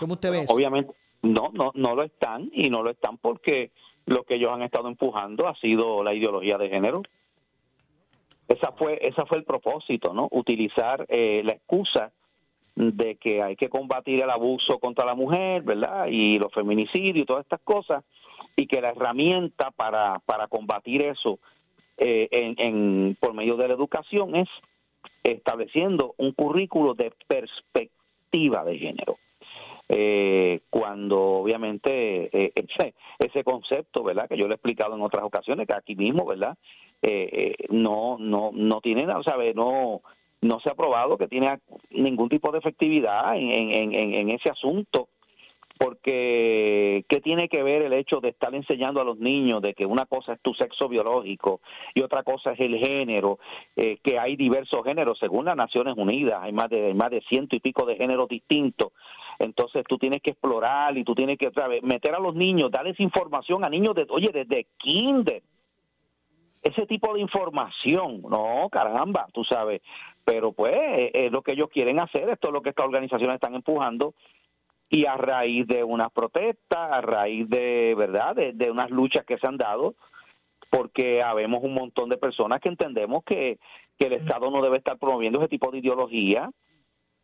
[0.00, 0.54] ¿Cómo usted ve eso?
[0.54, 3.70] Obviamente, no, no, no lo están y no lo están porque
[4.06, 7.02] lo que ellos han estado empujando ha sido la ideología de género.
[8.48, 10.28] Esa fue, esa fue el propósito, ¿no?
[10.30, 12.12] Utilizar eh, la excusa
[12.74, 16.06] de que hay que combatir el abuso contra la mujer, ¿verdad?
[16.10, 18.04] Y los feminicidios y todas estas cosas,
[18.56, 21.38] y que la herramienta para, para combatir eso
[21.98, 24.48] eh, en, por medio de la educación es
[25.22, 29.18] estableciendo un currículo de perspectiva de género.
[29.88, 34.28] Eh, cuando obviamente eh, ese, ese concepto, ¿verdad?
[34.28, 36.56] Que yo le he explicado en otras ocasiones, que aquí mismo, ¿verdad?
[37.68, 40.02] no, no, no tiene, o sea, no,
[40.42, 41.58] no se ha probado que tiene
[41.90, 45.08] ningún tipo de efectividad en, ese asunto
[45.78, 49.86] porque ¿qué tiene que ver el hecho de estar enseñando a los niños de que
[49.86, 51.60] una cosa es tu sexo biológico
[51.94, 53.38] y otra cosa es el género,
[53.74, 57.56] eh, que hay diversos géneros, según las Naciones Unidas, hay más de, más de ciento
[57.56, 58.92] y pico de géneros distintos,
[59.40, 61.50] entonces tú tienes que explorar y tú tienes que
[61.82, 65.42] meter a los niños, darles información a niños de, oye, desde kinder,
[66.62, 69.82] ese tipo de información, no, caramba, tú sabes,
[70.24, 73.34] pero pues eh, es lo que ellos quieren hacer, esto es lo que estas organizaciones
[73.34, 74.14] están empujando
[74.88, 79.46] y a raíz de unas protestas, a raíz de, ¿verdad?, de, unas luchas que se
[79.46, 79.94] han dado,
[80.68, 83.58] porque habemos un montón de personas que entendemos que,
[83.98, 86.50] que el Estado no debe estar promoviendo ese tipo de ideología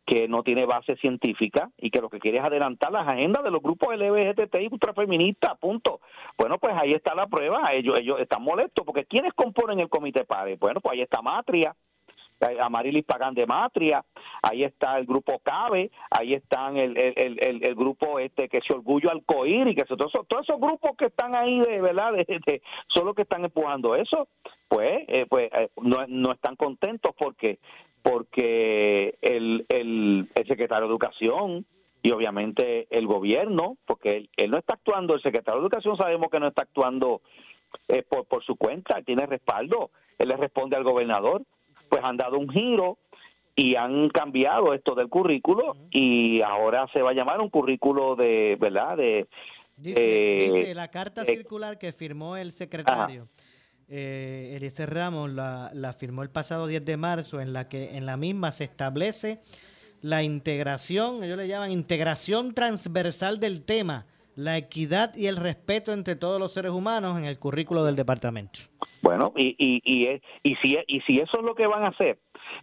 [0.03, 3.51] que no tiene base científica y que lo que quiere es adelantar las agendas de
[3.51, 6.01] los grupos LGBTT y ultrafeministas, punto.
[6.35, 10.25] Bueno, pues ahí está la prueba, ellos ellos están molestos porque ¿quiénes componen el comité
[10.25, 10.55] PARE?
[10.55, 11.75] Bueno, pues ahí está Matria,
[12.61, 14.03] Amarilis Pagán de Matria,
[14.41, 19.11] ahí está el grupo CABE, ahí están el, el, el, grupo este que se orgullo
[19.11, 23.15] al y que todos, todos esos grupos que están ahí de verdad, de, son los
[23.15, 24.27] que están empujando eso,
[24.67, 27.59] pues, eh, pues eh, no, no están contentos porque
[28.01, 31.65] porque el, el, el secretario de Educación
[32.01, 36.39] y obviamente el gobierno, porque él, no está actuando, el secretario de Educación sabemos que
[36.39, 37.21] no está actuando
[37.89, 41.43] eh, por, por su cuenta, tiene respaldo, él le responde al gobernador,
[41.89, 42.97] pues han dado un giro
[43.55, 48.57] y han cambiado esto del currículo y ahora se va a llamar un currículo de,
[48.59, 48.95] ¿verdad?
[48.97, 49.27] De,
[49.75, 53.27] dice, dice la carta circular que firmó el secretario.
[53.91, 58.05] Eh, Eliezer Ramos la, la, firmó el pasado 10 de marzo, en la que en
[58.05, 59.41] la misma se establece
[60.01, 64.05] la integración, ellos le llaman integración transversal del tema,
[64.39, 68.61] la equidad y el respeto entre todos los seres humanos en el currículo del departamento.
[69.01, 72.19] Bueno, y, y, y, y, si, y si eso es lo que van a hacer,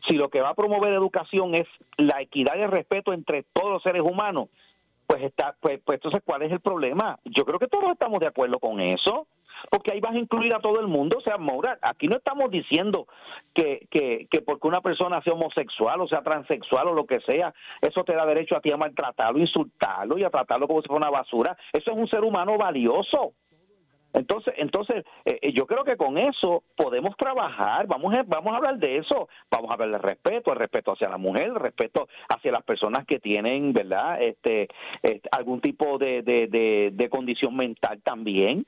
[0.09, 1.67] si lo que va a promover educación es
[1.99, 4.49] la equidad y el respeto entre todos los seres humanos,
[5.07, 7.19] pues está, pues, pues entonces, ¿cuál es el problema?
[7.27, 9.27] Yo creo que todos estamos de acuerdo con eso
[9.71, 11.19] porque ahí vas a incluir a todo el mundo.
[11.19, 13.07] O sea, Maura, aquí no estamos diciendo
[13.55, 17.55] que, que, que porque una persona sea homosexual o sea transexual o lo que sea,
[17.81, 21.09] eso te da derecho a ti a maltratarlo, insultarlo y a tratarlo como si fuera
[21.09, 21.57] una basura.
[21.73, 23.33] Eso es un ser humano valioso.
[24.17, 28.57] Entonces, entonces eh, eh, yo creo que con eso podemos trabajar, vamos a, vamos a
[28.57, 32.09] hablar de eso, vamos a hablar del respeto, el respeto hacia la mujer, el respeto
[32.29, 34.23] hacia las personas que tienen, ¿verdad?
[34.23, 34.69] Este,
[35.03, 38.67] este algún tipo de, de, de condición mental también.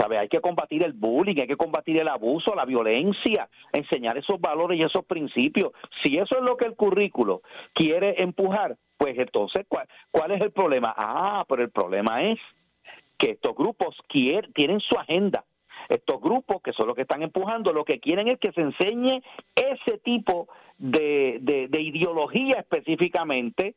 [0.00, 0.16] ¿Sabe?
[0.16, 4.78] Hay que combatir el bullying, hay que combatir el abuso, la violencia, enseñar esos valores
[4.78, 5.72] y esos principios.
[6.02, 7.42] Si eso es lo que el currículo
[7.74, 10.94] quiere empujar, pues entonces, ¿cuál, cuál es el problema?
[10.96, 12.38] Ah, pero el problema es
[13.18, 15.44] que estos grupos quieren, tienen su agenda.
[15.90, 19.22] Estos grupos, que son los que están empujando, lo que quieren es que se enseñe
[19.54, 23.74] ese tipo de, de ideología específicamente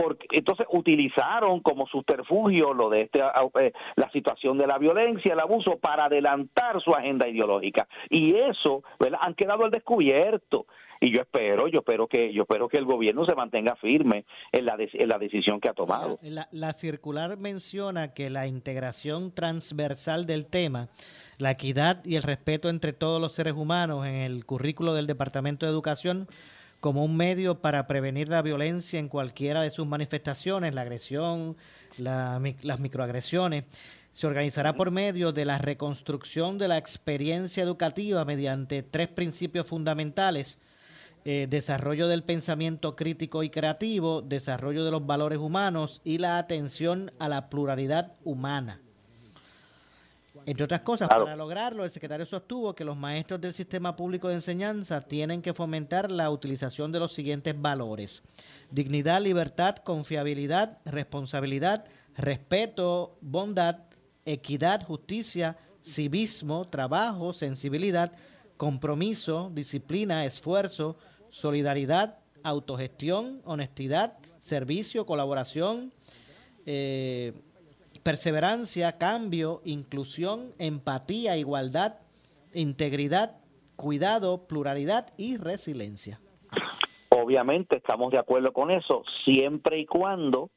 [0.00, 3.20] porque entonces utilizaron como subterfugio lo de este
[3.60, 7.86] eh, la situación de la violencia, el abuso para adelantar su agenda ideológica.
[8.08, 8.82] Y eso
[9.20, 10.66] han quedado al descubierto.
[11.02, 14.66] Y yo espero, yo espero que yo espero que el gobierno se mantenga firme en
[14.66, 16.18] la en la decisión que ha tomado.
[16.22, 20.88] La, la circular menciona que la integración transversal del tema,
[21.38, 25.64] la equidad y el respeto entre todos los seres humanos en el currículo del Departamento
[25.64, 26.28] de Educación
[26.80, 31.56] como un medio para prevenir la violencia en cualquiera de sus manifestaciones, la agresión,
[31.98, 33.66] las microagresiones.
[34.12, 40.58] Se organizará por medio de la reconstrucción de la experiencia educativa mediante tres principios fundamentales.
[41.26, 47.12] Eh, desarrollo del pensamiento crítico y creativo, desarrollo de los valores humanos y la atención
[47.18, 48.80] a la pluralidad humana.
[50.46, 54.34] Entre otras cosas, para lograrlo, el secretario sostuvo que los maestros del sistema público de
[54.34, 58.22] enseñanza tienen que fomentar la utilización de los siguientes valores.
[58.70, 61.84] Dignidad, libertad, confiabilidad, responsabilidad,
[62.16, 63.80] respeto, bondad,
[64.24, 68.12] equidad, justicia, civismo, trabajo, sensibilidad,
[68.56, 70.96] compromiso, disciplina, esfuerzo,
[71.30, 75.92] solidaridad, autogestión, honestidad, servicio, colaboración,
[76.66, 77.32] eh,
[78.02, 81.94] perseverancia, cambio, inclusión, empatía, igualdad,
[82.54, 83.36] integridad,
[83.76, 86.20] cuidado, pluralidad y resiliencia.
[87.08, 90.50] Obviamente estamos de acuerdo con eso, siempre y cuando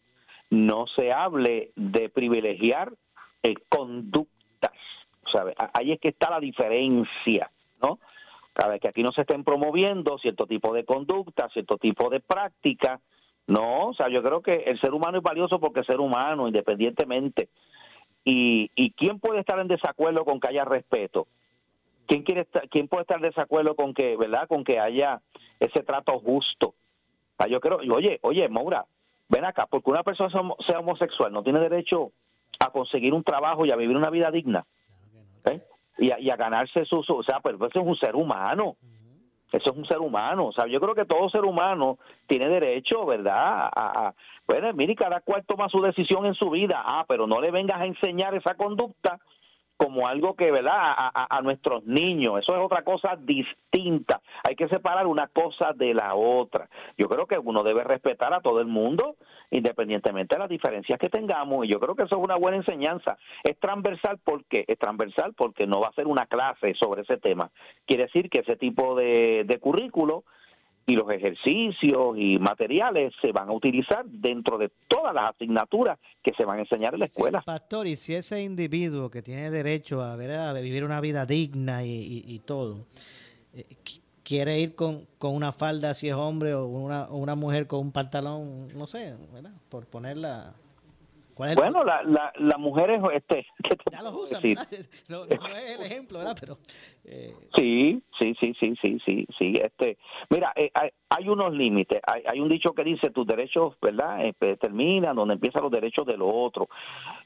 [0.50, 2.94] no se hable de privilegiar
[3.42, 4.72] eh, conductas.
[5.74, 7.52] Ahí es que está la diferencia,
[7.82, 8.00] ¿no?
[8.54, 12.20] Cada vez que aquí no se estén promoviendo cierto tipo de conducta, cierto tipo de
[12.20, 13.02] práctica,
[13.48, 16.48] no, o sea, yo creo que el ser humano es valioso porque es ser humano,
[16.48, 17.50] independientemente.
[18.24, 21.28] Y, y quién puede estar en desacuerdo con que haya respeto?
[22.08, 25.22] ¿Quién, quiere estar, ¿Quién puede estar en desacuerdo con que, verdad, con que haya
[25.60, 26.76] ese trato justo?
[27.50, 28.86] yo creo, oye, oye, Maura,
[29.28, 30.30] ven acá, porque una persona
[30.66, 32.12] sea homosexual no tiene derecho
[32.60, 34.66] a conseguir un trabajo y a vivir una vida digna.
[35.46, 35.62] ¿eh?
[35.98, 38.78] Y, a, ganarse su, O sea, pues eso es un ser humano.
[39.54, 40.47] Eso es un ser humano.
[40.47, 43.70] O sea, yo creo que todo ser humano tiene derecho, ¿verdad?
[43.72, 44.14] A, a,
[44.47, 46.82] bueno, mire, cada cual toma su decisión en su vida.
[46.84, 49.20] Ah, pero no le vengas a enseñar esa conducta
[49.78, 52.39] como algo que, ¿verdad?, a, nuestros niños.
[52.39, 54.21] Eso es otra cosa distinta.
[54.43, 56.69] Hay que separar una cosa de la otra.
[56.97, 59.17] Yo creo que uno debe respetar a todo el mundo,
[59.51, 61.65] independientemente de las diferencias que tengamos.
[61.65, 63.17] Y yo creo que eso es una buena enseñanza.
[63.43, 67.51] Es transversal porque es transversal porque no va a ser una clase sobre ese tema.
[67.86, 70.24] Quiere decir que ese tipo de, de currículo
[70.86, 76.34] y los ejercicios y materiales se van a utilizar dentro de todas las asignaturas que
[76.36, 77.42] se van a enseñar en la escuela.
[77.42, 81.84] pastor, y si ese individuo que tiene derecho a, ver, a vivir una vida digna
[81.86, 82.86] y, todo,
[83.54, 83.66] eh,
[84.24, 87.92] quiere ir con, con, una falda si es hombre o una, una mujer con un
[87.92, 89.54] pantalón, no sé, ¿verdad?
[89.70, 90.54] por ponerla
[91.36, 93.46] bueno, la, la, las mujeres, este,
[93.92, 94.42] ya los usan,
[95.10, 96.38] no, es el ejemplo, ¿verdad?
[96.40, 96.58] Pero
[97.06, 99.60] eh, sí, sí, sí, sí, sí, sí, sí.
[99.62, 99.98] Este,
[100.30, 100.72] mira, eh,
[101.10, 102.02] hay, unos límites.
[102.06, 104.26] Hay, hay, un dicho que dice tus derechos, ¿verdad?
[104.26, 106.68] Eh, terminan donde empiezan los derechos de los otros.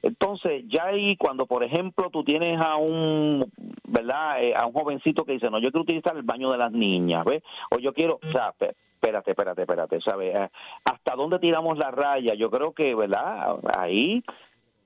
[0.02, 3.52] Entonces, ya ahí cuando, por ejemplo, tú tienes a un,
[3.84, 4.38] ¿verdad?
[4.56, 7.44] a un jovencito que dice, no, yo quiero utilizar el baño de las niñas, ¿ves?
[7.72, 8.54] O yo quiero, o sea,
[9.02, 10.36] espérate, espérate, espérate, ¿sabes?
[10.36, 10.50] Eh,
[10.84, 12.34] ¿Hasta dónde tiramos la raya?
[12.34, 13.58] Yo creo que, ¿verdad?
[13.78, 14.24] Ahí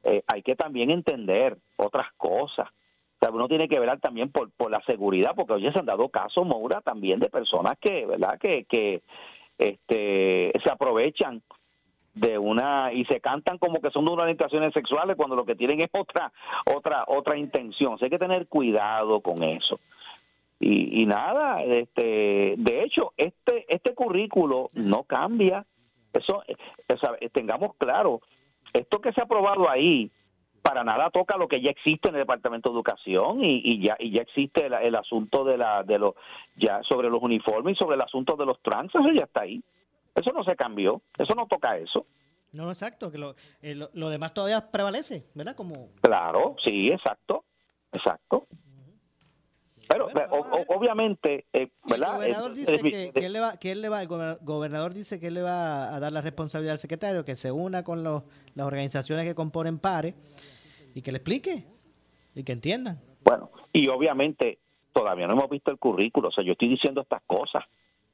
[0.03, 2.68] eh, hay que también entender otras cosas.
[2.70, 5.86] O sea, uno tiene que ver también por, por la seguridad, porque hoy se han
[5.86, 8.38] dado casos, Moura, también de personas que, ¿verdad?
[8.39, 9.01] Que, que
[9.57, 11.41] este, se aprovechan
[12.14, 15.55] de una y se cantan como que son de unas orientaciones sexuales cuando lo que
[15.55, 16.32] tienen es otra
[16.76, 17.93] otra otra intención.
[17.93, 19.80] O hay que tener cuidado con eso.
[20.64, 25.66] Y, nada, este, de hecho, este, este currículo no cambia.
[26.14, 26.43] Eso,
[27.34, 28.22] tengamos claro,
[28.72, 30.12] esto que se ha aprobado ahí,
[30.62, 33.95] para nada toca lo que ya existe en el Departamento de Educación y, y ya
[33.97, 36.14] y ya existe el, asunto de la de los
[36.55, 39.64] ya sobre los uniformes y sobre el asunto de los trans, eso ya está ahí.
[40.14, 42.05] Eso no se cambió, eso no toca eso.
[42.53, 45.55] No, exacto, que lo, eh, lo demás todavía prevalece, ¿verdad?
[45.55, 47.45] Como Claro, sí, exacto.
[47.93, 48.45] Exacto.
[49.92, 50.08] Pero,
[50.68, 52.12] obviamente, eh, ¿verdad?
[52.12, 55.28] El gobernador dice que, él le va, que él le va, el gobernador dice que
[55.28, 58.24] él le va a dar la responsabilidad al secretario, que se una con los,
[58.56, 60.14] las organizaciones que componen pares
[60.96, 61.66] y que le explique
[62.36, 63.00] y que entiendan.
[63.24, 64.60] Bueno, y obviamente
[64.94, 67.64] todavía no hemos visto el currículo, o sea, yo estoy diciendo estas cosas,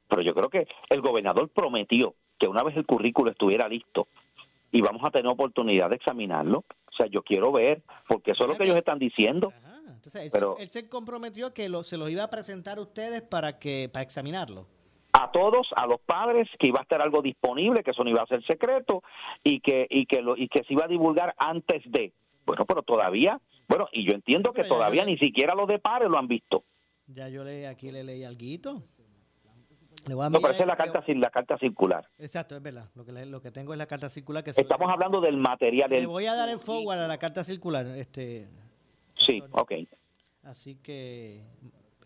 [0.07, 4.07] pero yo creo que el gobernador prometió que una vez el currículo estuviera listo
[4.71, 8.49] y vamos a tener oportunidad de examinarlo, o sea, yo quiero ver, porque eso es
[8.49, 9.53] lo que ellos están diciendo.
[10.07, 13.89] Entonces, él, se, comprometió que lo, se los iba a presentar a ustedes para que
[13.91, 14.65] para examinarlo.
[15.11, 18.21] A todos, a los padres, que iba a estar algo disponible, que eso no iba
[18.21, 19.03] a ser secreto
[19.43, 22.13] y que y que lo, y que se iba a divulgar antes de.
[22.45, 26.17] Bueno, pero todavía, bueno, y yo entiendo que todavía ni siquiera los de pares lo
[26.17, 26.63] han visto.
[27.07, 28.81] Ya yo le aquí le leí algo.
[30.07, 32.07] No, pero esa es la carta, la carta circular.
[32.17, 32.89] Exacto, es verdad.
[32.95, 34.41] Lo que, lo que tengo es la carta circular.
[34.41, 35.89] que Estamos hablando del material.
[35.89, 37.85] Le voy a dar el forward a la carta circular.
[37.87, 38.47] este
[39.17, 39.73] Sí, ok.
[40.47, 41.41] Así que...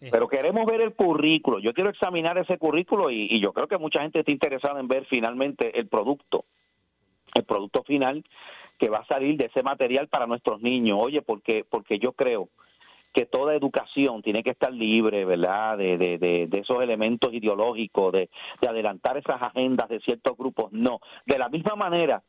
[0.02, 1.60] Eh, Pero queremos ver el currículo.
[1.60, 5.06] Yo quiero examinar ese currículo y, yo creo que mucha gente está interesada en ver
[5.06, 6.46] finalmente el producto,
[7.36, 8.26] el producto final
[8.80, 10.98] que va a salir de ese material para nuestros niños.
[11.00, 12.50] Oye, porque porque yo creo
[13.14, 15.78] que toda educación tiene que estar libre, ¿verdad?
[15.78, 20.72] De, de, de, de esos elementos ideológicos, de, de adelantar esas agendas de ciertos grupos.
[20.72, 22.24] No, de la misma manera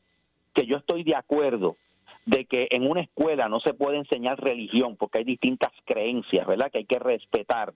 [0.53, 1.79] que yo estoy de acuerdo
[2.25, 6.71] de que en una escuela no se puede enseñar religión porque hay distintas creencias, ¿verdad?
[6.71, 7.75] Que hay que respetar.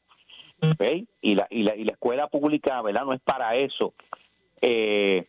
[1.21, 3.05] Y, la, y, la, y la escuela pública, ¿verdad?
[3.05, 3.95] No es para eso.
[4.63, 5.27] Eh,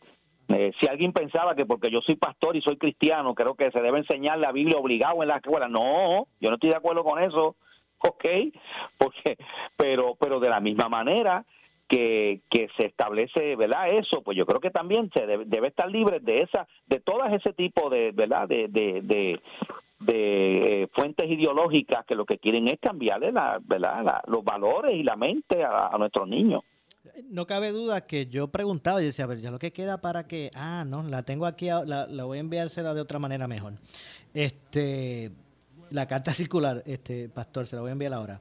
[0.50, 3.82] eh, si alguien pensaba que porque yo soy pastor y soy cristiano, creo que se
[3.82, 5.68] debe enseñar la Biblia obligado en la escuela.
[5.68, 7.56] No, yo no estoy de acuerdo con eso.
[8.00, 8.26] Ok,
[8.98, 9.38] porque,
[9.76, 11.46] pero, pero de la misma manera,
[11.88, 13.90] que, que se establece, ¿verdad?
[13.92, 17.54] Eso, pues yo creo que también se debe, estar libre de esa, de todas ese
[17.54, 18.48] tipo de, ¿verdad?
[18.48, 19.40] De, de, de,
[20.10, 24.22] eh, fuentes ideológicas que lo que quieren es cambiarle la, ¿verdad?
[24.28, 26.62] los valores y la mente a, nuestros niños.
[27.30, 30.28] No cabe duda que yo preguntaba y decía, a ver, ya lo que queda para
[30.28, 33.74] que, ah, no, la tengo aquí, la, la voy a enviársela de otra manera mejor.
[34.34, 35.32] Este,
[35.90, 38.40] la carta circular, este, pastor, se la voy a enviar ahora.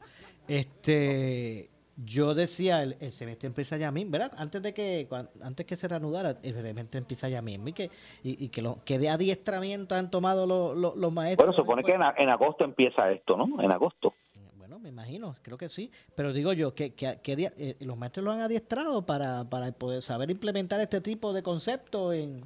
[0.49, 4.33] Este, yo decía, el, semestre empieza ya mismo, ¿verdad?
[4.37, 5.09] Antes de que
[5.43, 7.91] antes que se reanudara, el semestre empieza ya mismo y que,
[8.23, 11.49] y, que, lo, que de adiestramiento han tomado los maestros.
[11.49, 13.63] Bueno, supone que en, agosto empieza esto, ¿no?
[13.63, 14.15] En agosto.
[14.59, 15.91] Bueno, me imagino, creo que sí.
[16.15, 20.31] Pero digo yo, que, que, eh, los maestros lo han adiestrado para, para poder saber
[20.31, 22.45] implementar este tipo de conceptos en,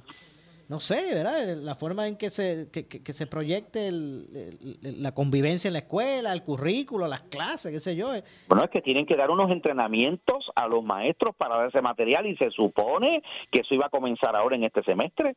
[0.71, 1.57] no sé, ¿verdad?
[1.57, 7.09] La forma en que se, que, se proyecte la convivencia en la escuela, el currículo,
[7.09, 8.15] las clases, qué sé yo.
[8.15, 8.23] Eh.
[8.47, 12.25] Bueno, es que tienen que dar unos entrenamientos a los maestros para dar ese material
[12.25, 15.35] y se supone que eso iba a comenzar ahora en este semestre.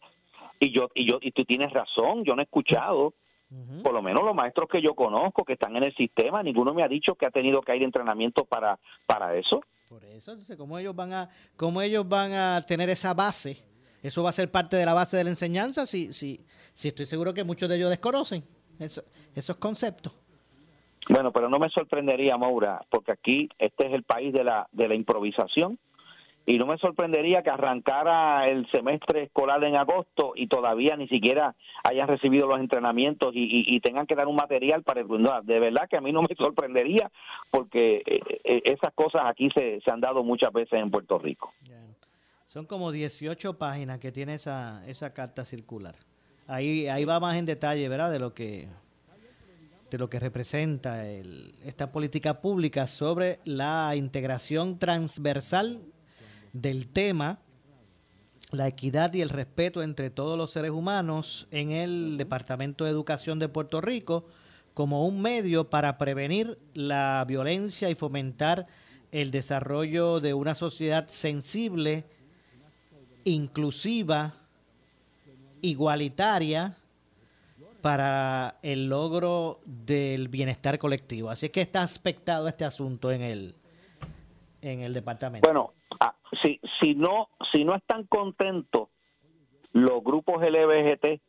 [0.60, 3.14] Y yo y yo y tú tienes razón, yo no he escuchado
[3.82, 6.84] por lo menos los maestros que yo conozco que están en el sistema, ninguno me
[6.84, 9.62] ha dicho que ha tenido que ir entrenamiento para para eso.
[9.88, 13.73] Por eso, entonces, ¿cómo ellos van a cómo ellos van a tener esa base?
[14.04, 16.38] Eso va a ser parte de la base de la enseñanza, si, si,
[16.74, 18.42] si estoy seguro que muchos de ellos desconocen
[18.78, 20.12] esos conceptos.
[21.08, 24.88] Bueno, pero no me sorprendería, Maura, porque aquí este es el país de la, de
[24.88, 25.78] la improvisación
[26.44, 31.54] y no me sorprendería que arrancara el semestre escolar en agosto y todavía ni siquiera
[31.82, 36.02] hayan recibido los entrenamientos y, tengan que dar un material para de verdad que a
[36.02, 37.10] mí no me sorprendería
[37.50, 41.54] porque eh, eh, esas cosas aquí se, se han dado muchas veces en Puerto Rico.
[42.46, 45.96] Son como 18 páginas que tiene esa, esa carta circular.
[46.46, 48.12] Ahí, ahí va más en detalle, ¿verdad?
[48.12, 48.68] De lo que,
[49.90, 55.82] de lo que representa esta política pública sobre la integración transversal
[56.52, 57.38] del tema,
[58.52, 63.38] la equidad y el respeto entre todos los seres humanos en el Departamento de Educación
[63.38, 64.26] de Puerto Rico
[64.74, 68.66] como un medio para prevenir la violencia y fomentar
[69.12, 72.04] el desarrollo de una sociedad sensible
[73.24, 74.34] inclusiva,
[75.62, 76.76] igualitaria
[77.80, 81.30] para el logro del bienestar colectivo.
[81.30, 83.54] Así es que está aspectado este asunto en el
[84.62, 85.46] en el departamento.
[85.46, 88.88] Bueno, ah, si si no si no están contentos
[89.72, 91.20] los grupos LGBT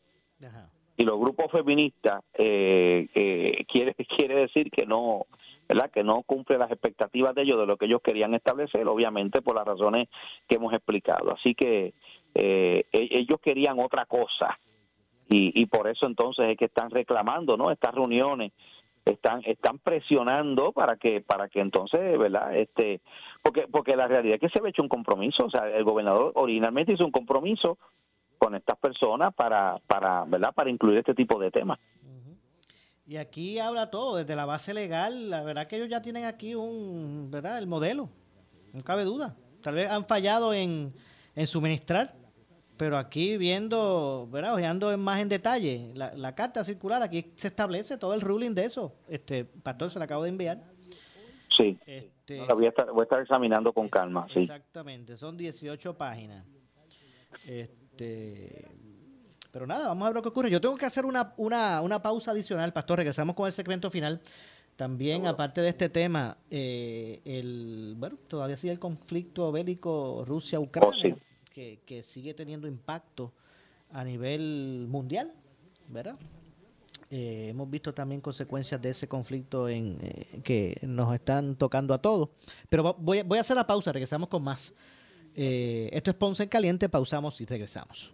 [0.97, 5.25] y los grupos feministas eh, eh, quiere quiere decir que no
[5.68, 5.91] ¿verdad?
[5.91, 9.55] que no cumple las expectativas de ellos, de lo que ellos querían establecer, obviamente por
[9.55, 10.07] las razones
[10.47, 11.34] que hemos explicado.
[11.34, 11.93] Así que
[12.34, 14.57] eh, e-, ellos querían otra cosa.
[15.28, 18.51] Y, y por eso entonces es que están reclamando no estas reuniones
[19.05, 23.01] están están presionando para que para que entonces verdad este
[23.41, 25.45] porque porque la realidad es que se ha hecho un compromiso.
[25.45, 27.80] O sea el gobernador originalmente hizo un compromiso
[28.38, 31.80] con estas personas para para verdad para incluir este tipo de temas
[33.07, 36.55] y aquí habla todo, desde la base legal, la verdad que ellos ya tienen aquí
[36.55, 37.59] un, ¿verdad?
[37.59, 38.09] El modelo,
[38.73, 39.35] no cabe duda.
[39.61, 40.93] Tal vez han fallado en,
[41.45, 42.15] suministrar,
[42.77, 44.55] pero aquí viendo, ¿verdad?
[44.55, 48.65] Ojeando en más en detalle la, carta circular, aquí se establece todo el ruling de
[48.65, 48.95] eso.
[49.07, 50.63] Este, Pastor, se la acabo de enviar.
[51.55, 54.41] Sí, este, voy, a estar, voy a estar examinando con calma, sí.
[54.41, 56.43] Exactamente, son 18 páginas.
[57.45, 58.67] Este,
[59.55, 60.51] pero nada, vamos a ver lo que ocurre.
[60.51, 62.97] Yo tengo que hacer una, una, una pausa adicional, Pastor.
[62.97, 64.19] Regresamos con el segmento final.
[64.75, 71.53] También, aparte de este tema, eh, el bueno, todavía sigue el conflicto bélico Rusia-Ucrania, oh,
[71.53, 73.31] que, que, sigue teniendo impacto
[73.93, 75.31] a nivel mundial,
[75.87, 76.17] ¿verdad?
[77.09, 82.01] Eh, hemos visto también consecuencias de ese conflicto en eh, que nos están tocando a
[82.01, 82.27] todos.
[82.67, 84.73] Pero voy, voy a hacer la pausa, regresamos con más.
[85.33, 88.13] esto es Ponce en Caliente, pausamos y regresamos.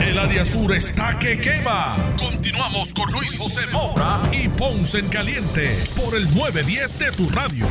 [0.00, 1.96] El área sur está que quema.
[2.18, 7.66] Continuamos con Luis José Moura y Ponce en Caliente por el 910 de tu radio.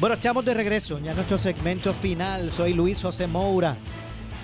[0.00, 2.50] Bueno, estamos de regreso ya nuestro segmento final.
[2.50, 3.76] Soy Luis José Moura.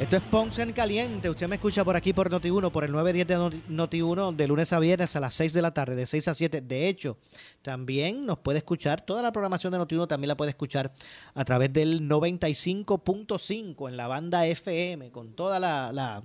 [0.00, 1.28] Esto es Ponce en Caliente.
[1.28, 3.36] Usted me escucha por aquí por Noti1, por el 910 de
[3.68, 6.62] Noti1, de lunes a viernes a las 6 de la tarde, de 6 a 7.
[6.62, 7.18] De hecho,
[7.60, 10.90] también nos puede escuchar, toda la programación de Noti1 también la puede escuchar
[11.34, 16.22] a través del 95.5 en la banda FM, con toda la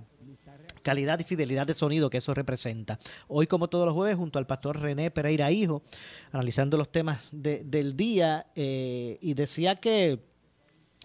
[0.86, 2.96] calidad y fidelidad de sonido que eso representa.
[3.26, 5.82] Hoy, como todos los jueves, junto al pastor René Pereira Hijo,
[6.30, 10.20] analizando los temas del día, eh, y decía que,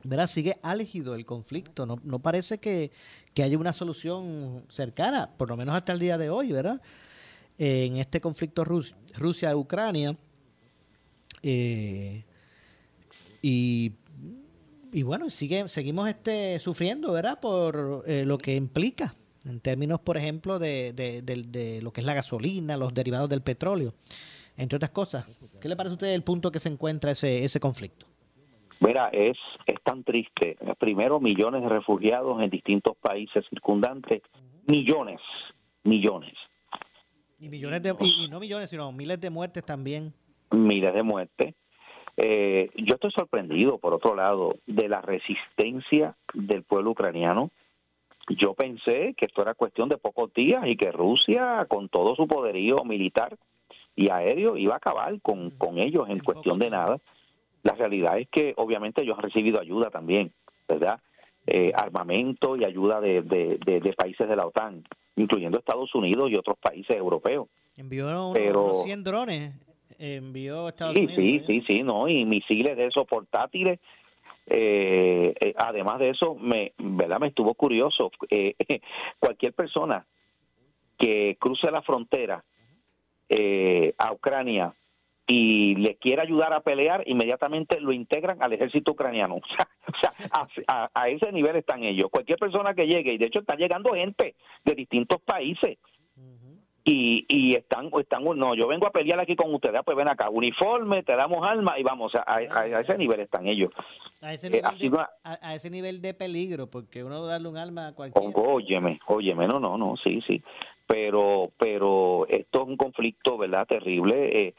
[0.04, 0.28] ¿verdad?
[0.28, 2.92] Sigue álgido el conflicto, no, no parece que,
[3.34, 6.82] que haya una solución cercana, por lo menos hasta el día de hoy, ¿verdad?
[7.58, 10.18] en este conflicto Rusia-Ucrania.
[11.44, 12.24] Eh,
[13.44, 13.92] y,
[14.92, 17.40] y, bueno, sigue, seguimos este, sufriendo, ¿verdad?
[17.40, 19.14] Por eh, lo que implica
[19.46, 23.94] en términos, por ejemplo, de, de, lo que es la gasolina, los derivados del petróleo,
[24.58, 25.26] entre otras cosas.
[25.60, 28.08] ¿Qué le parece a usted el punto que se encuentra ese, ese conflicto?
[28.82, 30.58] Mira, es, es tan triste.
[30.80, 34.24] Primero, millones de refugiados en distintos países circundantes.
[34.66, 35.22] Millones,
[35.84, 36.34] millones.
[37.40, 40.14] Y millones de, y, no millones, sino miles de muertes también.
[40.50, 41.54] Miles de muertes.
[42.18, 47.52] Eh, yo estoy sorprendido, por otro lado, de la resistencia del pueblo ucraniano.
[48.30, 52.28] Yo pensé que esto era cuestión de pocos días y que Rusia, con todo su
[52.28, 53.38] poderío militar
[53.96, 56.98] y aéreo, iba a acabar con, con ellos en cuestión de nada.
[57.64, 60.32] La realidad es que obviamente ellos han recibido ayuda también,
[60.68, 61.00] ¿verdad?
[61.48, 64.84] Eh, armamento y ayuda de, de, países de la OTAN,
[65.16, 67.48] incluyendo Estados Unidos y otros países europeos.
[67.76, 69.54] Envió Pero, 100 drones,
[69.98, 71.16] envió Estados sí, Unidos.
[71.16, 71.44] Sí, ¿eh?
[71.48, 73.80] sí, sí, no, y misiles de esos portátiles.
[74.48, 77.20] Eh, además de eso, me, ¿verdad?
[77.20, 78.12] me estuvo curioso.
[79.20, 80.06] cualquier persona
[80.98, 82.44] que cruce la frontera
[83.98, 84.76] a Ucrania
[85.28, 89.40] y le quiere ayudar a pelear, inmediatamente lo integran al ejército ucraniano.
[89.84, 92.10] O sea, a, ese nivel están ellos.
[92.10, 95.80] Cualquier persona que llegue, y de hecho está llegando gente de distintos países,
[96.84, 100.08] y, y están, están, no, yo vengo a pelear aquí con ustedes, ah, pues ven
[100.08, 103.72] acá, uniforme, te damos alma y vamos, a, a, ese nivel están ellos.
[104.22, 107.88] A ese, eh, nivel de, a, ese nivel de peligro, porque uno darle un alma
[107.88, 108.28] a cualquiera.
[108.36, 110.42] Óyeme, óyeme, no, no, no, sí, sí,
[110.88, 113.68] pero, pero esto es un conflicto, ¿verdad?
[113.68, 114.42] Terrible.
[114.48, 114.56] Eh,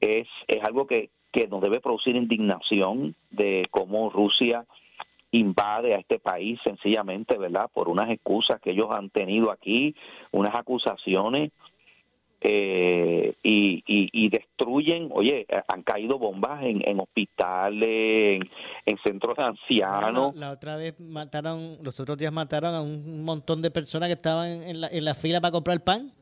[0.00, 4.64] es, es algo que, que nos debe producir indignación de cómo Rusia
[5.30, 7.70] invade a este país sencillamente, ¿verdad?
[7.72, 9.94] Por unas excusas que ellos han tenido aquí,
[10.32, 11.50] unas acusaciones
[12.40, 18.40] eh, y, y, destruyen, oye, han caído bombas en, en hospitales,
[18.86, 20.36] en, centros de ancianos.
[20.36, 24.62] La, otra vez mataron, los otros días mataron a un montón de personas que estaban
[24.62, 26.12] en la, en la fila para comprar pan.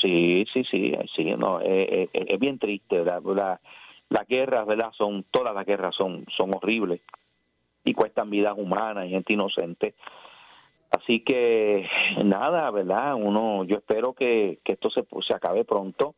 [0.00, 3.22] Sí, sí, sí, sí, no, eh, eh, es bien triste, ¿verdad?
[3.34, 3.60] La,
[4.08, 4.92] las guerras, ¿verdad?
[4.96, 7.00] Son, todas las guerras son, son horribles
[7.84, 9.94] y cuestan vidas humanas y gente inocente.
[10.90, 11.88] Así que
[12.24, 13.14] nada, ¿verdad?
[13.14, 16.14] Uno, yo espero que, que esto se, se acabe pronto.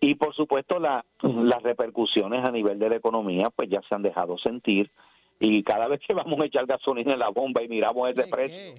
[0.00, 4.02] Y por supuesto la, las repercusiones a nivel de la economía pues ya se han
[4.02, 4.90] dejado sentir
[5.40, 8.74] y cada vez que vamos a echar gasolina en la bomba y miramos ese precio.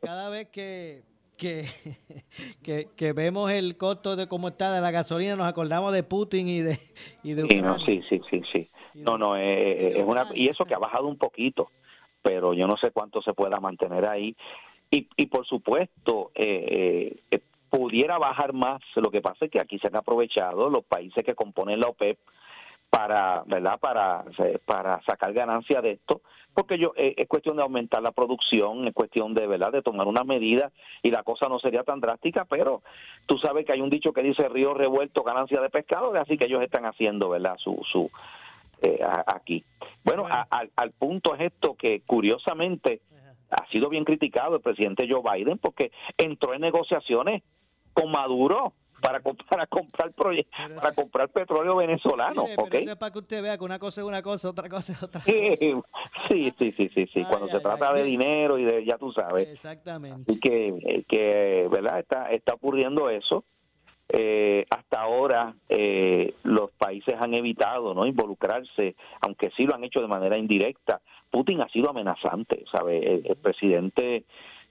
[0.00, 1.02] cada vez que
[1.40, 6.48] que, que, vemos el costo de cómo está de la gasolina, nos acordamos de Putin
[6.48, 6.78] y de,
[7.22, 8.70] y de sí, no, sí, sí, sí, sí.
[8.94, 11.70] No, no, eh, eh, es una y eso que ha bajado un poquito,
[12.22, 14.36] pero yo no sé cuánto se pueda mantener ahí.
[14.90, 17.16] Y, y por supuesto, eh,
[17.70, 18.80] pudiera bajar más.
[18.96, 22.18] Lo que pasa es que aquí se han aprovechado los países que componen la OPEP
[22.90, 23.78] para, ¿verdad?
[23.78, 24.24] Para,
[24.66, 26.22] para sacar ganancia de esto,
[26.52, 29.72] porque yo eh, es cuestión de aumentar la producción, es cuestión de, ¿verdad?
[29.72, 30.72] De tomar una medida
[31.02, 32.82] y la cosa no sería tan drástica, pero
[33.26, 36.46] tú sabes que hay un dicho que dice río revuelto, ganancia de pescado, así que
[36.46, 37.56] ellos están haciendo, ¿verdad?
[37.58, 38.10] Su, su
[38.82, 39.64] eh, aquí.
[40.02, 43.00] Bueno, al punto es esto que curiosamente
[43.50, 47.42] ha sido bien criticado el presidente Joe Biden porque entró en negociaciones
[47.92, 49.20] con Maduro para,
[49.50, 52.44] para comprar para comprar petróleo venezolano,
[52.98, 55.56] para que usted vea que una cosa es una cosa, otra cosa es otra sí,
[56.28, 59.48] Sí, sí, sí, sí, cuando se trata de dinero y de, ya tú sabes.
[59.48, 60.38] Exactamente.
[60.40, 61.98] que, que ¿verdad?
[61.98, 63.44] Está, está ocurriendo eso.
[64.12, 70.00] Eh, hasta ahora eh, los países han evitado no involucrarse, aunque sí lo han hecho
[70.00, 71.00] de manera indirecta.
[71.30, 73.22] Putin ha sido amenazante, ¿sabe?
[73.24, 74.24] el presidente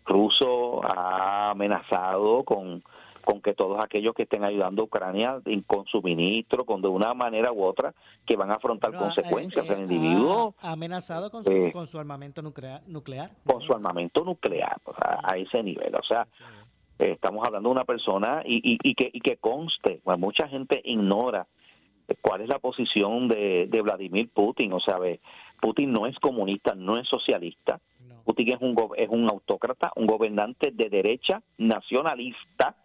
[0.06, 2.84] ruso ha amenazado con
[3.24, 7.52] con que todos aquellos que estén ayudando a Ucrania con suministro, con de una manera
[7.52, 7.94] u otra,
[8.26, 9.66] que van a afrontar consecuencias.
[9.68, 13.32] Eh, el individuo ha amenazado con su, eh, con su armamento nuclear, nuclear.
[13.46, 14.80] Con su armamento nuclear,
[15.24, 15.96] a ese nivel.
[15.96, 16.28] O sea,
[17.00, 20.48] eh, estamos hablando de una persona y, y, y, que, y que conste, pues, mucha
[20.48, 21.48] gente ignora
[22.22, 24.74] cuál es la posición de, de Vladimir Putin.
[24.74, 24.98] O sea,
[25.62, 27.80] Putin no es comunista, no es socialista.
[28.26, 32.76] Putin es un, es un autócrata, un gobernante de derecha nacionalista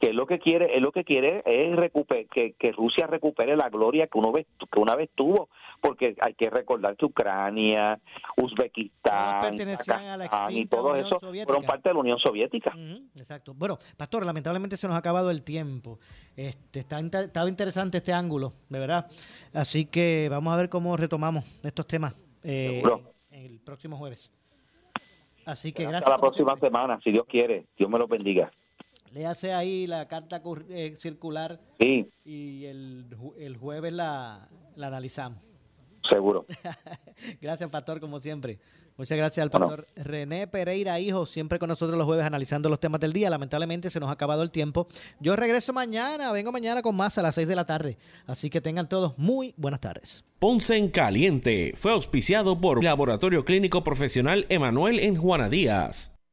[0.00, 3.54] que es lo que quiere, es lo que quiere es recuper, que, que Rusia recupere
[3.54, 5.50] la gloria que uno vez, que una vez tuvo,
[5.82, 8.00] porque hay que recordar que Ucrania,
[8.36, 12.74] Uzbekistán, Kazajstán y todo eso fueron parte de la Unión Soviética.
[13.14, 13.52] exacto.
[13.54, 15.98] Bueno, pastor, lamentablemente se nos ha acabado el tiempo.
[16.34, 19.06] Este, está estaba interesante este ángulo, de verdad.
[19.52, 22.82] Así que vamos a ver cómo retomamos estos temas eh,
[23.30, 24.32] el próximo jueves.
[25.44, 26.04] Así que gracias.
[26.04, 27.66] Hasta la próxima semana, si Dios quiere.
[27.76, 28.50] Dios me lo bendiga.
[29.12, 31.60] Le hace ahí la carta eh, circular.
[31.78, 32.10] Sí.
[32.24, 33.06] Y el,
[33.38, 35.42] el jueves la, la analizamos.
[36.08, 36.46] Seguro.
[37.40, 38.58] gracias, Pastor, como siempre.
[39.00, 43.00] Muchas gracias al pastor René Pereira, hijo, siempre con nosotros los jueves analizando los temas
[43.00, 43.30] del día.
[43.30, 44.86] Lamentablemente se nos ha acabado el tiempo.
[45.20, 47.96] Yo regreso mañana, vengo mañana con más a las 6 de la tarde.
[48.26, 50.26] Así que tengan todos muy buenas tardes.
[50.38, 56.12] Ponce en Caliente fue auspiciado por Laboratorio Clínico Profesional Emanuel en Juana Díaz.